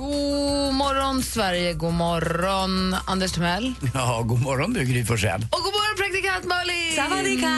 God 0.00 0.74
morgon, 0.74 1.22
Sverige. 1.22 1.74
God 1.74 1.92
morgon, 1.92 2.96
Anders 3.06 3.32
Timell. 3.32 3.74
Ja, 3.94 4.22
god 4.22 4.42
morgon 4.42 4.72
du 4.72 4.84
Gry 4.84 5.04
Forssell. 5.04 5.42
Och 5.42 5.58
god 5.64 5.72
morgon, 5.72 5.96
praktikant 5.96 6.44
Malin! 6.44 6.96
Savadika! 6.96 7.50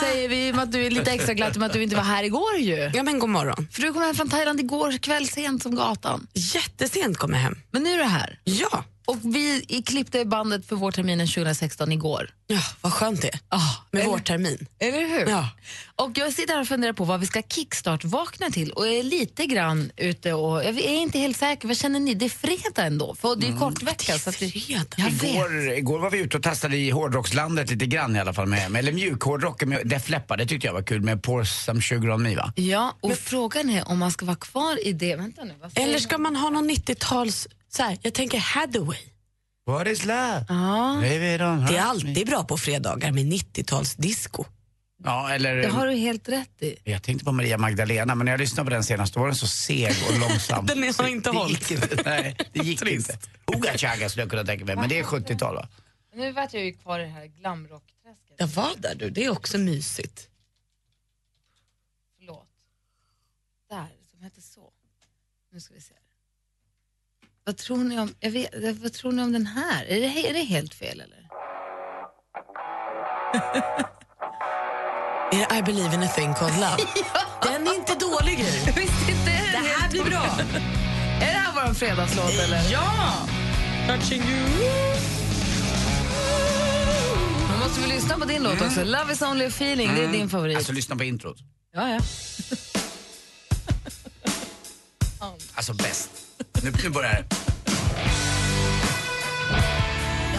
Säger 0.00 0.28
vi 0.28 0.52
med 0.52 0.62
att 0.62 0.72
du 0.72 0.86
är 0.86 0.90
lite 0.90 1.10
extra 1.10 1.34
glad 1.34 1.56
med 1.56 1.66
att 1.66 1.72
du 1.72 1.82
inte 1.82 1.96
var 1.96 2.02
här 2.02 2.24
igår 2.24 2.56
ju. 2.56 2.90
Ja, 2.94 3.02
men 3.02 3.18
god 3.18 3.28
morgon. 3.28 3.68
För 3.72 3.82
du 3.82 3.92
kom 3.92 4.02
hem 4.02 4.14
från 4.14 4.28
Thailand 4.28 4.60
igår 4.60 4.98
kväll 4.98 5.28
sent 5.28 5.62
som 5.62 5.74
gatan. 5.74 6.26
Jättesent 6.34 7.16
kom 7.16 7.32
jag 7.32 7.40
hem. 7.40 7.58
Men 7.70 7.82
nu 7.82 7.92
är 7.92 7.98
du 7.98 8.04
här. 8.04 8.40
Ja, 8.44 8.84
Och 9.08 9.16
vi 9.22 9.64
i- 9.68 9.82
klippte 9.82 10.24
bandet 10.24 10.66
för 10.68 10.76
vårterminen 10.76 11.26
2016 11.26 11.92
igår. 11.92 12.30
ja 12.46 12.60
vad 12.80 12.92
skönt 12.92 13.22
det 13.22 13.28
är. 13.28 13.40
Ah, 13.48 13.58
Med 13.90 14.00
eller, 14.00 14.10
vår 14.10 14.18
termin. 14.18 14.66
Eller 14.78 14.98
hur? 15.18 15.26
Ja. 15.30 15.48
Och 15.96 16.10
jag 16.18 16.32
sitter 16.32 16.54
här 16.54 16.60
och 16.60 16.68
funderar 16.68 16.92
på 16.92 17.04
vad 17.04 17.20
vi 17.20 17.26
ska 17.26 17.42
kickstart-vakna 17.42 18.50
till 18.50 18.70
och 18.70 18.88
är 18.88 19.02
lite 19.02 19.46
grann 19.46 19.90
ute 19.96 20.32
och 20.32 20.64
jag 20.64 20.78
är 20.78 20.96
inte 21.02 21.18
helt 21.18 21.36
säker. 21.36 21.68
Vad 21.68 21.76
känner 21.76 22.00
ni? 22.00 22.14
Det 22.14 22.24
är 22.24 22.28
fredag 22.28 22.82
ändå, 22.86 23.14
för 23.14 23.36
det 23.36 23.46
är 23.46 23.50
ju 23.50 23.56
kort 23.58 23.82
vecka. 23.82 24.18
Så 24.18 24.30
att 24.30 24.38
det, 24.38 24.50
fredag. 24.50 24.84
jag 24.96 25.10
vet. 25.10 25.22
Igår, 25.24 25.70
igår 25.72 25.98
var 25.98 26.10
vi 26.10 26.18
ute 26.18 26.36
och 26.36 26.42
testade 26.42 26.76
i 26.76 26.90
hårdrockslandet 26.90 27.70
lite 27.70 27.86
grann 27.86 28.16
i 28.16 28.20
alla 28.20 28.34
fall. 28.34 28.46
Med, 28.46 28.70
med, 28.70 28.78
eller 28.78 28.92
mjukhårdrock 28.92 29.64
med 29.64 29.86
Def 29.88 30.08
Leppard, 30.08 30.38
det 30.38 30.46
tyckte 30.46 30.66
jag 30.66 30.74
var 30.74 30.82
kul 30.82 31.00
med 31.00 31.22
Pour 31.22 31.44
Some 31.44 31.82
Sugar 31.82 32.10
On 32.10 32.22
Me 32.22 32.36
va? 32.36 32.52
Ja, 32.56 32.96
och 33.00 33.18
frågan 33.18 33.70
är 33.70 33.88
om 33.88 33.98
man 33.98 34.10
ska 34.12 34.26
vara 34.26 34.36
kvar 34.36 34.86
i 34.86 34.92
det. 34.92 35.16
Vänta 35.16 35.44
nu, 35.44 35.54
Eller 35.74 35.98
ska 35.98 36.18
man 36.18 36.36
ha 36.36 36.50
någon 36.50 36.70
90-tals, 36.70 37.48
så 37.78 37.84
här, 37.84 37.98
jag 38.02 38.14
tänker 38.14 38.38
Hathaway. 38.38 38.98
What 39.66 39.86
is 39.86 40.04
love? 40.04 40.44
Ja, 40.48 40.98
Det 41.02 41.76
är 41.76 41.80
alltid 41.80 42.26
bra 42.26 42.44
på 42.44 42.56
fredagar 42.58 43.12
med 43.12 43.24
90-tals 43.32 43.94
disco. 43.94 44.44
Ja, 45.04 45.30
eller... 45.30 45.56
det 45.56 45.68
har 45.68 45.86
du 45.86 45.92
helt 45.94 46.28
rätt 46.28 46.62
i. 46.62 46.76
Jag 46.84 47.02
tänkte 47.02 47.24
på 47.24 47.32
Maria 47.32 47.58
Magdalena, 47.58 48.14
men 48.14 48.24
när 48.24 48.32
jag 48.32 48.40
lyssnade 48.40 48.64
på 48.70 48.74
den 48.74 48.84
senast 48.84 49.14
då 49.14 49.20
var 49.20 49.26
den 49.26 49.36
så 49.36 49.46
seg 49.46 49.92
och 50.08 50.18
långsam. 50.18 50.66
Den 50.68 50.84
är- 50.84 50.92
Så 50.92 51.02
har 51.02 51.08
inte 51.10 51.30
det 51.30 51.36
hållit. 51.38 51.70
gick 51.70 51.82
inte. 51.82 52.02
Nej, 52.04 52.36
det 52.52 52.60
gick 52.60 52.82
inte. 52.82 53.18
Uga 53.56 53.78
Chaga 53.78 54.08
skulle 54.08 54.22
jag 54.22 54.30
kunna 54.30 54.44
tänka 54.44 54.64
mig, 54.64 54.76
men 54.76 54.88
det 54.88 54.98
är 54.98 55.02
70-tal 55.04 55.54
va? 55.54 55.68
Nu 56.14 56.32
vart 56.32 56.54
jag 56.54 56.64
ju 56.64 56.72
kvar 56.72 56.98
i 57.00 57.02
det 57.02 57.08
här 57.08 57.26
glamrockträsket. 57.26 58.34
Jag 58.36 58.46
var 58.46 58.70
där 58.78 58.94
du, 58.94 59.10
det 59.10 59.24
är 59.24 59.30
också 59.30 59.58
mysigt. 59.58 60.28
Förlåt. 62.18 62.48
Där, 63.70 63.88
som 64.10 64.22
heter 64.22 64.40
så. 64.40 64.70
Nu 65.52 65.60
ska 65.60 65.74
vi 65.74 65.80
se. 65.80 65.94
Vad 67.48 67.56
tror 67.56 67.76
ni 67.76 68.00
om, 68.00 68.14
jag 68.20 68.30
vet, 68.30 68.78
vad 68.82 68.92
tror 68.92 69.12
ni 69.12 69.22
om 69.22 69.32
den 69.32 69.46
här? 69.46 69.84
Är 69.84 70.00
det, 70.00 70.28
är 70.28 70.32
det 70.32 70.42
helt 70.42 70.74
fel 70.74 71.00
eller? 71.00 71.28
Är 75.32 75.48
det 75.48 75.58
I 75.58 75.62
believe 75.62 75.94
in 75.94 76.02
a 76.02 76.08
thing 76.08 76.34
called 76.34 76.54
love? 76.60 76.76
Den 77.42 77.66
är 77.66 77.74
inte 77.74 77.94
dålig. 77.94 78.38
Visst 78.76 79.08
inte 79.08 79.30
Det 79.52 79.58
här 79.58 79.90
blir 79.90 80.04
bra. 80.04 80.24
Är 81.20 81.20
det 81.20 81.24
här 81.24 81.66
vår 81.66 81.74
fredagslåt 81.74 82.38
eller? 82.38 82.60
Ja! 82.72 83.12
Touching 83.86 84.22
you. 84.22 84.48
Nu 87.50 87.58
måste 87.64 87.80
vi 87.80 87.86
lyssna 87.86 88.18
på 88.18 88.24
din 88.24 88.42
låt 88.42 88.62
också. 88.62 88.84
Love 88.84 89.12
is 89.12 89.22
only 89.22 89.44
a 89.44 89.48
feeling, 89.48 89.94
det 89.94 90.04
är 90.04 90.12
din 90.12 90.28
favorit. 90.28 90.56
Alltså 90.56 90.72
lyssna 90.72 90.96
på 90.96 91.04
introt. 91.04 91.38
ja, 91.74 91.88
ja. 91.90 92.00
Alltså 95.54 95.74
bäst. 95.74 96.27
Nu, 96.62 96.72
nu 96.84 96.90
börjar 96.90 97.12
det. 97.12 97.24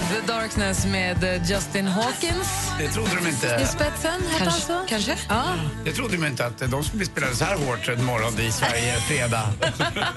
The 0.09 0.34
Darkness 0.34 0.85
med 0.85 1.24
eh, 1.24 1.50
Justin 1.52 1.88
Hawkins 1.88 2.47
Det 2.80 2.88
trodde 2.90 3.09
de 3.16 3.25
i 3.28 3.30
inte. 3.30 3.66
spetsen. 3.68 4.12
Hette 4.12 4.38
Kanske. 4.38 4.46
alltså? 4.46 4.85
kanske. 4.90 5.18
Ja. 5.30 5.44
Det 5.85 5.91
trodde 5.91 6.18
de 6.18 6.28
inte 6.28 6.46
att 6.46 6.57
de 6.72 6.84
skulle 6.84 7.06
spela 7.06 7.28
så 7.34 7.46
här 7.46 7.56
hårt 7.57 7.88
en 7.88 8.06
morgon 8.06 8.40
i 8.40 8.52
Sverige 8.52 8.94
fredag. 9.07 9.50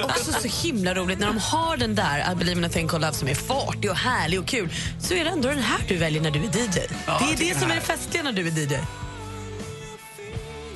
Också 0.04 0.32
så 0.32 0.66
himla 0.66 0.94
roligt 0.94 1.18
när 1.18 1.26
de 1.26 1.38
har 1.38 1.76
den 1.76 1.94
där 1.94 2.32
I 2.32 2.34
believe 2.34 2.58
in 2.58 2.64
a 2.64 2.68
thing 2.68 2.88
called 2.88 3.00
love 3.06 3.14
som 3.14 3.28
är 3.28 3.34
fartig 3.34 3.90
och 3.90 3.96
härlig 3.96 4.40
och 4.40 4.46
kul 4.46 4.68
så 5.00 5.14
är 5.14 5.24
det 5.24 5.30
ändå 5.30 5.48
den 5.48 5.58
här 5.58 5.80
du 5.88 5.96
väljer 5.96 6.22
när 6.22 6.30
du 6.30 6.38
är 6.38 6.44
DJ. 6.44 6.80
Ja, 7.06 7.22
det 7.38 7.44
är 7.44 7.54
det 7.54 7.60
som 7.60 7.70
är 7.70 7.74
det 7.74 7.80
festliga 7.80 8.22
när 8.22 8.32
du 8.32 8.46
är 8.48 8.50
DJ. 8.50 8.76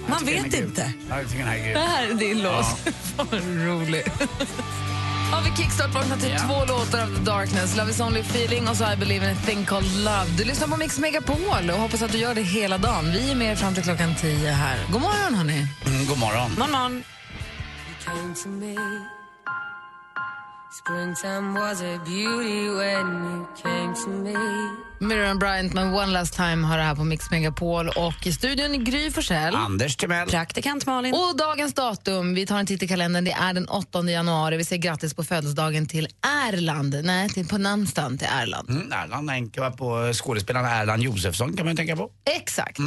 Man 0.08 0.24
vet 0.24 0.54
inte. 0.54 0.92
Ja, 1.08 1.14
här. 1.14 1.74
Det 1.74 1.80
här 1.80 2.06
är 2.10 2.14
din 2.14 2.42
låt. 2.42 2.66
Vad 3.16 3.32
rolig. 3.66 4.04
Har 5.36 5.42
vi 5.42 5.56
kickstart-vaknat 5.56 6.20
till 6.20 6.30
Ja. 6.30 6.38
två 6.38 6.64
låtar 6.64 7.02
av 7.02 7.06
The 7.16 7.22
Darkness, 7.22 7.76
Love 7.76 7.90
is 7.90 8.00
only 8.00 8.20
feeling 8.20 8.68
och 8.68 8.76
så 8.76 8.92
I 8.92 8.96
believe 8.96 9.30
in 9.30 9.36
a 9.36 9.40
thing 9.46 9.64
called 9.66 9.96
love. 9.96 10.26
Du 10.38 10.44
lyssnar 10.44 10.68
på 10.68 10.76
Mix 10.76 10.98
Megapol 10.98 11.70
och 11.70 11.78
hoppas 11.80 12.02
att 12.02 12.12
du 12.12 12.18
gör 12.18 12.34
det 12.34 12.42
hela 12.42 12.78
dagen. 12.78 13.12
Vi 13.12 13.30
är 13.30 13.34
med 13.34 13.58
fram 13.58 13.74
till 13.74 13.82
klockan 13.82 14.14
tio 14.14 14.50
här. 14.50 14.78
God 14.92 15.02
morgon 15.02 15.34
hörni. 15.34 15.66
Mm, 15.86 16.06
god 16.06 16.18
morgon. 16.18 16.50
Någon 16.58 16.72
någon. 16.72 17.02
Miriam 25.00 25.38
Bryant 25.38 25.72
med 25.74 25.94
One 25.94 26.06
Last 26.06 26.34
Time 26.34 26.66
har 26.66 26.78
det 26.78 26.82
här 26.82 26.94
på 26.94 27.04
Mix 27.04 27.30
Megapol 27.30 27.88
och 27.88 28.26
i 28.26 28.32
studion 28.32 28.74
i 28.74 28.78
Gry 28.78 29.10
Forssell. 29.10 29.54
Anders 29.54 29.96
Timell. 29.96 30.28
Praktikant 30.28 30.86
Malin. 30.86 31.14
Och 31.14 31.36
dagens 31.36 31.74
datum, 31.74 32.34
vi 32.34 32.46
tar 32.46 32.58
en 32.58 32.66
titt 32.66 32.82
i 32.82 32.88
kalendern, 32.88 33.24
det 33.24 33.32
är 33.32 33.52
den 33.52 33.68
8 33.68 34.10
januari. 34.10 34.56
Vi 34.56 34.64
säger 34.64 34.82
grattis 34.82 35.14
på 35.14 35.24
födelsedagen 35.24 35.86
till 35.86 36.08
Erland. 36.48 37.00
Nej, 37.04 37.28
till, 37.28 37.48
på 37.48 37.58
namnsdagen 37.58 38.18
till 38.18 38.28
Erland. 38.30 38.70
Mm, 38.70 38.92
Erland 38.92 39.30
Enke 39.30 39.70
på 39.70 40.12
skådespelaren 40.12 40.66
Erland 40.66 41.02
Josefsson 41.02 41.56
kan 41.56 41.66
man 41.66 41.76
tänka 41.76 41.96
på. 41.96 42.10
Exakt. 42.36 42.78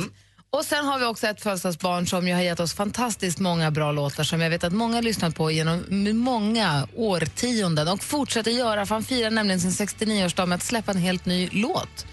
Och 0.51 0.65
sen 0.65 0.85
har 0.85 0.99
vi 0.99 1.05
också 1.05 1.27
ett 1.27 1.41
födelsedagsbarn 1.41 2.07
som 2.07 2.27
ju 2.27 2.33
har 2.33 2.41
gett 2.41 2.59
oss 2.59 2.73
fantastiskt 2.73 3.39
många 3.39 3.71
bra 3.71 3.91
låtar 3.91 4.23
som 4.23 4.41
jag 4.41 4.49
vet 4.49 4.63
att 4.63 4.73
många 4.73 4.95
har 4.95 5.01
lyssnat 5.01 5.35
på 5.35 5.51
genom 5.51 5.85
många 6.13 6.87
årtionden 6.95 7.87
och 7.87 8.03
fortsätter 8.03 8.51
göra, 8.51 8.85
för 8.85 8.95
han 8.95 9.03
firar 9.03 9.31
nämligen 9.31 9.59
sin 9.59 9.88
69-årsdag 9.88 10.45
med 10.45 10.55
att 10.55 10.63
släppa 10.63 10.91
en 10.91 10.97
helt 10.97 11.25
ny 11.25 11.49
låt 11.51 12.05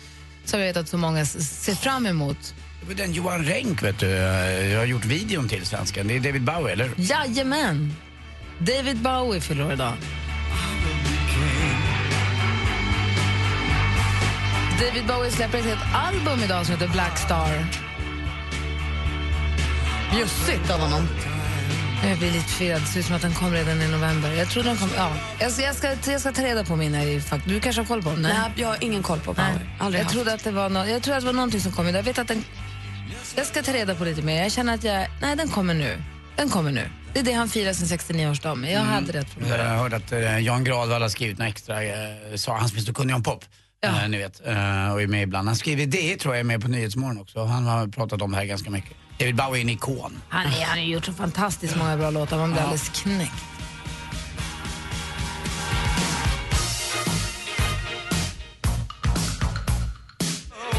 som 0.44 0.60
jag 0.60 0.66
vet 0.66 0.76
att 0.76 0.88
så 0.88 0.98
många 0.98 1.26
ser 1.26 1.74
fram 1.74 2.06
emot. 2.06 2.54
Det 2.80 2.86
var 2.86 2.94
den 2.94 3.12
Johan 3.12 3.44
Renck 3.44 3.82
vet 3.82 3.98
du, 3.98 4.06
jag 4.06 4.78
har 4.78 4.86
gjort 4.86 5.04
videon 5.04 5.48
till 5.48 5.66
svenskan. 5.66 6.08
Det 6.08 6.16
är 6.16 6.20
David 6.20 6.44
Bowie 6.44 6.72
eller? 6.72 6.90
Jajamän! 6.96 7.92
David 8.58 8.96
Bowie 8.96 9.40
fyller 9.40 9.72
idag. 9.72 9.92
David 14.80 15.06
Bowie 15.06 15.30
släpper 15.30 15.58
ett 15.58 15.64
helt 15.64 15.94
album 15.94 16.44
idag 16.44 16.66
som 16.66 16.74
heter 16.74 16.88
Black 16.88 17.18
Star. 17.18 17.86
Bjussigt 20.14 20.70
av 20.70 20.80
honom. 20.80 21.08
Jag 22.08 22.18
blir 22.18 22.30
lite 22.32 22.44
förvirrad. 22.48 22.80
Det 22.80 22.86
ser 22.86 23.00
ut 23.00 23.06
som 23.06 23.16
att 23.16 23.22
den 23.22 23.34
kom 23.34 23.52
redan 23.52 23.82
i 23.82 23.88
november. 23.88 24.32
Jag 24.32 24.48
tror 24.50 24.62
den 24.62 24.76
kom... 24.76 24.88
Ja. 24.96 25.12
Jag, 25.40 25.52
ska, 25.52 25.62
jag, 25.62 25.74
ska, 25.76 25.88
jag 26.12 26.20
ska 26.20 26.32
ta 26.32 26.42
reda 26.42 26.64
på 26.64 26.76
mina 26.76 27.04
i 27.04 27.20
fakt- 27.20 27.48
Du 27.48 27.60
kanske 27.60 27.80
har 27.82 27.86
koll 27.86 28.02
på 28.02 28.10
dem? 28.10 28.22
Nej, 28.22 28.32
jag 28.56 28.68
har 28.68 28.76
ingen 28.84 29.02
koll 29.02 29.18
på 29.20 29.32
Bauer. 29.32 29.76
Aldrig 29.80 30.00
jag, 30.00 30.04
haft. 30.04 30.14
trodde 30.14 30.32
att 30.32 30.44
det 30.44 30.50
var 30.50 30.68
no, 30.68 30.78
jag 30.78 31.02
trodde 31.02 31.16
att 31.16 31.22
det 31.22 31.26
var 31.26 31.32
någonting 31.32 31.60
som 31.60 31.72
kom 31.72 31.88
idag. 31.88 31.98
Jag 31.98 32.04
vet 32.04 32.18
att 32.18 32.28
den... 32.28 32.44
Jag 33.36 33.46
ska 33.46 33.62
ta 33.62 33.72
reda 33.72 33.94
på 33.94 34.04
lite 34.04 34.22
mer. 34.22 34.42
Jag 34.42 34.52
känner 34.52 34.74
att 34.74 34.84
jag... 34.84 35.06
Nej, 35.22 35.36
den 35.36 35.48
kommer 35.48 35.74
nu. 35.74 36.02
Den 36.36 36.48
kommer 36.50 36.72
nu. 36.72 36.90
Det 37.12 37.20
är 37.20 37.24
det 37.24 37.32
han 37.32 37.48
firar 37.48 37.72
sin 37.72 37.98
69-årsdag 37.98 38.54
med. 38.54 38.72
Jag 38.72 38.80
hade 38.80 39.12
rätt 39.12 39.30
från 39.30 39.48
Jag 39.48 39.58
hörde 39.64 39.96
att 39.96 40.12
eh, 40.12 40.38
Jan 40.38 40.64
Gradvall 40.64 41.02
har 41.02 41.08
skrivit 41.08 41.38
några 41.38 41.48
extra, 41.48 41.82
eh, 41.84 41.90
sa 42.36 42.56
han 42.58 42.68
som 42.68 42.78
är 42.78 42.82
så 42.82 42.94
kunnig 42.94 43.16
om 43.16 43.22
pop. 43.22 43.44
Ja. 43.80 43.88
Eh, 44.02 44.08
ni 44.08 44.18
vet, 44.18 44.40
och 44.40 44.46
är 45.02 45.06
med 45.06 45.22
ibland. 45.22 45.48
Han 45.48 45.56
skriver 45.56 45.86
det 45.86 46.16
tror 46.16 46.34
jag 46.34 46.40
är 46.40 46.44
med 46.44 46.62
på 46.62 46.68
Nyhetsmorgon 46.68 47.20
också. 47.20 47.44
Han 47.44 47.64
har 47.66 47.88
pratat 47.88 48.22
om 48.22 48.30
det 48.30 48.36
här 48.36 48.44
ganska 48.44 48.70
mycket. 48.70 48.96
David 49.18 49.36
Bowie 49.36 49.60
är 49.60 49.64
en 49.64 49.70
ikon. 49.70 50.22
Han, 50.28 50.46
är, 50.46 50.64
han 50.64 50.78
har 50.78 50.84
gjort 50.84 51.04
så 51.04 51.12
fantastiskt 51.12 51.76
många 51.76 51.96
bra 51.96 52.10
låtar. 52.10 52.38
Man 52.38 52.52
blir 52.52 52.62
alldeles 52.62 52.88
knäckt. 52.88 53.44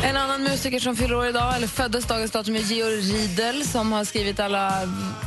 En 0.03 0.17
annan 0.17 0.43
musiker 0.43 0.79
som 0.79 0.95
fyller 0.95 1.15
år 1.15 1.27
idag, 1.27 1.55
eller 1.55 1.67
föddes 1.67 2.05
dagens 2.05 2.31
datum, 2.31 2.55
är 2.55 2.59
Georg 2.59 2.95
Riedel 2.95 3.63
som 3.65 3.91
har 3.91 4.03
skrivit 4.03 4.39
alla 4.39 4.71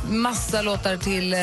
massa 0.09 0.61
låtar 0.61 0.97
till 0.97 1.33
eh, 1.33 1.39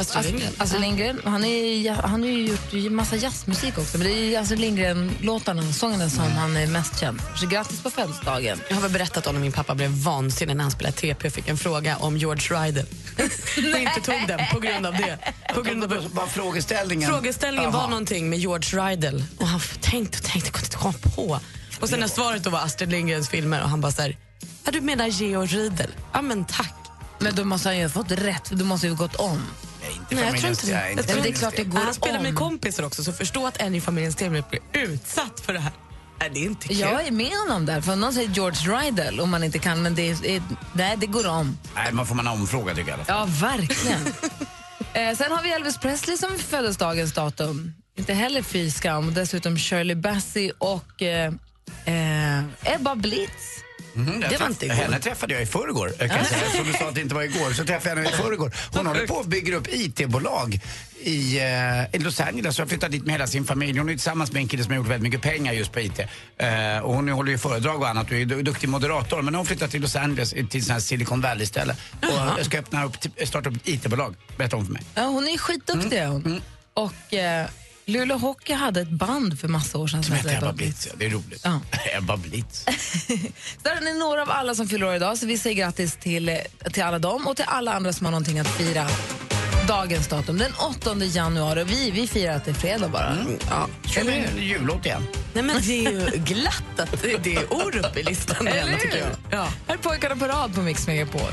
Astrid 0.00 0.24
Lindgren. 0.24 0.52
Astrid 0.58 0.80
Lindgren. 0.80 1.20
Han, 1.24 1.44
är, 1.44 1.90
han 1.90 2.22
har 2.22 2.28
ju 2.28 2.44
gjort 2.46 2.92
massa 2.92 3.16
jazzmusik 3.16 3.78
också, 3.78 3.98
men 3.98 4.06
det 4.06 4.12
är 4.34 4.40
Astrid 4.40 4.60
Lindgren-låtarna, 4.60 5.72
sångerna 5.72 6.10
som 6.10 6.24
han 6.24 6.56
är 6.56 6.66
mest 6.66 7.00
känd 7.00 7.20
för. 7.20 7.36
Så 7.38 7.46
grattis 7.46 7.82
på 7.82 7.90
födelsedagen. 7.90 8.60
Jag 8.68 8.76
har 8.76 8.82
väl 8.82 8.90
berättat 8.90 9.26
om 9.26 9.34
när 9.34 9.40
min 9.42 9.52
pappa 9.52 9.74
blev 9.74 9.90
vansinnig 9.90 10.56
när 10.56 10.62
han 10.64 10.70
spelade 10.70 10.96
TP 10.96 11.28
och 11.28 11.34
fick 11.34 11.48
en 11.48 11.58
fråga 11.58 11.96
om 11.96 12.16
George 12.16 12.64
Ryder. 12.66 12.84
och 13.74 13.80
inte 13.80 14.00
tog 14.00 14.28
den 14.28 14.40
på 14.52 14.60
grund 14.60 14.86
av 14.86 14.92
det. 14.92 15.18
På 15.54 15.62
grund 15.62 15.84
av 15.84 16.08
Vad 16.12 16.28
frågeställningen? 16.28 17.10
Frågeställningen 17.10 17.70
Jaha. 17.72 17.82
var 17.82 17.88
någonting 17.88 18.30
med 18.30 18.38
George 18.38 18.90
Rydell 18.90 19.24
och 19.38 19.46
han 19.48 19.60
tänkte 19.80 20.18
och 20.18 20.24
tänkte, 20.24 20.50
kunde 20.50 20.66
inte 20.66 20.76
komma 20.76 20.94
på. 21.16 21.40
Och 21.80 21.88
sen 21.88 22.00
när 22.00 22.08
svaret 22.08 22.44
då 22.44 22.50
var 22.50 22.58
Astrid 22.58 22.90
Lindgrens 22.90 23.28
filmer 23.28 23.62
och 23.62 23.68
han 23.68 23.80
bara 23.80 23.92
så 23.92 24.02
här, 24.02 24.16
ja 24.64 24.70
du 24.72 24.80
menar 24.80 25.06
Georg 25.06 25.48
Riedel? 25.48 25.90
Ja 26.12 26.22
men 26.22 26.44
tack. 26.44 26.74
Men 27.18 27.34
då 27.34 27.44
måste 27.44 27.68
han 27.68 27.76
ju 27.78 27.84
ha 27.84 27.90
fått 27.90 28.10
rätt, 28.10 28.50
då 28.50 28.64
måste 28.64 28.86
ju 28.86 28.92
ha 28.92 28.98
gått 29.06 29.16
om. 29.16 29.42
Nej, 30.16 30.24
inte 30.24 30.24
Nej, 30.24 30.24
jag 30.24 30.40
tror 30.40 30.50
familjens- 30.50 30.64
inte 30.64 30.66
det. 30.66 30.80
nej, 30.80 30.92
inte 30.92 31.14
Men 31.14 31.22
det 31.22 31.28
är 31.28 31.32
klart 31.32 31.56
det 31.56 31.64
går 31.64 31.78
han 31.78 31.94
spelar 31.94 32.20
med 32.22 32.34
kompisar 32.34 32.82
också 32.82 33.04
så 33.04 33.12
förstå 33.12 33.46
att 33.46 33.56
en 33.56 33.74
i 33.74 33.80
familjens 33.80 34.16
TV 34.16 34.42
blir 34.50 34.60
utsatt 34.72 35.40
för 35.40 35.52
det 35.52 35.60
här. 35.60 35.72
Nej, 36.20 36.30
det 36.34 36.40
är 36.40 36.44
inte 36.44 36.68
kul. 36.68 36.78
Jag 36.78 37.06
är 37.06 37.10
med 37.10 37.32
honom 37.32 37.66
där, 37.66 37.80
för 37.80 37.96
någon 37.96 38.12
säger 38.12 38.28
George 38.30 38.76
Rydell 38.80 39.20
om 39.20 39.30
man 39.30 39.44
inte 39.44 39.58
kan, 39.58 39.82
men 39.82 39.94
det, 39.94 40.10
är, 40.10 40.42
nej, 40.72 40.96
det 40.96 41.06
går 41.06 41.28
om. 41.28 41.58
Nej, 41.74 41.92
man 41.92 42.06
får 42.06 42.14
man 42.14 42.26
omfråga 42.26 42.74
tycker 42.74 42.90
jag. 42.90 43.00
i. 43.00 43.02
Ja, 43.08 43.28
verkligen. 43.40 44.06
eh, 45.10 45.16
sen 45.16 45.32
har 45.32 45.42
vi 45.42 45.52
Elvis 45.52 45.78
Presley 45.78 46.16
som 46.16 46.38
födelsedagens 46.38 47.12
datum. 47.12 47.72
Inte 47.98 48.14
heller 48.14 48.42
fy 48.42 48.70
skam. 48.70 49.14
Dessutom 49.14 49.58
Shirley 49.58 49.96
Bassey 49.96 50.50
och 50.58 51.02
eh, 51.02 51.32
eh, 51.84 52.38
Ebba 52.74 52.94
Blitz. 52.94 53.62
Mm, 53.96 54.20
jag 54.20 54.30
Det 54.30 54.36
var 54.36 54.46
inte 54.46 54.64
igår. 54.66 54.74
Henne 54.74 54.98
träffade 55.00 55.34
jag 55.34 55.42
i 55.42 55.46
förrgår. 55.46 55.92
Jag 55.98 56.10
kan 56.10 56.24
säga. 56.24 56.50
Som 56.56 56.66
du 56.66 56.72
sa 56.72 56.88
att 56.88 56.94
det 56.94 57.00
inte 57.00 57.14
var 57.14 57.22
igår, 57.22 57.52
så 57.52 57.64
träffade 57.64 57.88
jag 57.90 57.96
henne 57.96 58.08
i 58.08 58.12
förrgår. 58.22 58.52
Hon 58.72 58.86
håller 58.86 59.06
på 59.06 59.20
att 59.20 59.26
bygga 59.26 59.56
upp 59.56 59.68
IT-bolag 59.70 60.60
i, 61.02 61.38
eh, 61.38 61.94
i 61.94 61.98
Los 61.98 62.20
Angeles 62.20 62.58
och 62.58 62.62
har 62.64 62.68
flyttat 62.68 62.90
dit 62.90 63.04
med 63.04 63.12
hela 63.14 63.26
sin 63.26 63.44
familj. 63.44 63.78
Hon 63.78 63.88
är 63.88 63.92
tillsammans 63.92 64.32
med 64.32 64.40
en 64.42 64.48
kille 64.48 64.62
som 64.62 64.72
har 64.72 64.76
gjort 64.76 64.86
väldigt 64.86 65.02
mycket 65.02 65.22
pengar 65.22 65.52
just 65.52 65.72
på 65.72 65.80
IT. 65.80 65.98
Eh, 66.38 66.78
och 66.82 66.94
hon 66.94 67.08
håller 67.08 67.32
ju 67.32 67.38
föredrag 67.38 67.80
och 67.82 67.88
annat 67.88 68.06
och 68.10 68.16
är 68.16 68.24
du- 68.24 68.42
duktig 68.42 68.68
moderator. 68.68 69.22
Men 69.22 69.34
hon 69.34 69.46
flyttat 69.46 69.70
till 69.70 69.80
Los 69.80 69.96
Angeles, 69.96 70.34
till 70.50 70.64
sån 70.64 70.72
här 70.72 70.80
Silicon 70.80 71.20
Valley-ställe. 71.20 71.76
Och 72.38 72.44
ska 72.46 72.58
öppna 72.58 72.84
upp, 72.84 72.96
starta 73.24 73.48
upp 73.50 73.56
ett 73.56 73.68
IT-bolag, 73.68 74.14
berättade 74.36 74.56
hon 74.56 74.66
för 74.66 74.72
mig. 74.72 74.82
Ja, 74.94 75.02
hon 75.02 75.28
är 75.28 75.38
skitduktig. 75.38 75.98
är 75.98 76.06
Hon. 76.06 76.42
Och 76.74 77.14
eh, 77.14 77.46
Luleå 77.90 78.16
Hockey 78.16 78.52
hade 78.52 78.80
ett 78.80 78.90
band 78.90 79.40
för 79.40 79.48
massa 79.48 79.78
år 79.78 79.86
sedan 79.86 80.02
Som 80.02 80.14
hette 80.14 80.36
Ebba 80.36 80.52
Blitz, 80.52 80.86
ja. 80.86 80.92
Det 80.98 81.06
är 81.06 81.10
roligt. 81.10 81.40
Ja. 81.44 81.60
Ebba 81.98 82.16
Blitz. 82.16 82.64
Där 83.62 83.70
är 83.70 83.98
några 83.98 84.22
av 84.22 84.30
alla 84.30 84.54
som 84.54 84.68
fyller 84.68 84.86
år 84.86 84.94
idag, 84.94 85.18
så 85.18 85.26
vi 85.26 85.38
säger 85.38 85.56
grattis 85.56 85.96
till, 85.96 86.38
till 86.72 86.82
alla 86.82 86.98
dem 86.98 87.26
och 87.26 87.36
till 87.36 87.44
alla 87.48 87.72
andra 87.72 87.92
som 87.92 88.04
har 88.04 88.10
någonting 88.10 88.38
att 88.38 88.48
fira. 88.48 88.86
Dagens 89.68 90.08
datum, 90.08 90.38
den 90.38 90.52
8 90.52 90.94
januari. 91.04 91.64
Vi, 91.64 91.90
vi 91.90 92.06
firar 92.06 92.36
att 92.36 92.44
det 92.44 92.50
är 92.50 92.54
fredag 92.54 92.88
bara. 92.88 93.16
Ja, 93.50 93.68
kör 93.84 94.04
vi 94.04 94.12
en 94.12 94.42
jullåt 94.42 94.86
igen. 94.86 95.02
Nej, 95.32 95.44
men 95.44 95.56
det 95.62 95.86
är 95.86 95.90
ju 95.90 96.10
glatt 96.24 96.80
att 96.80 97.02
det, 97.02 97.16
det 97.22 97.34
är 97.34 97.52
Orup 97.52 97.96
i 97.96 98.02
listan 98.02 98.48
igen, 98.48 98.68
Eller 98.68 98.78
tycker 98.78 98.98
jag. 98.98 99.08
Ja. 99.30 99.48
Här 99.66 99.74
är 99.74 99.78
pojkarna 99.78 100.16
på 100.16 100.24
rad 100.24 100.54
på 100.54 100.60
Mix 100.60 100.86
Megapol. 100.86 101.32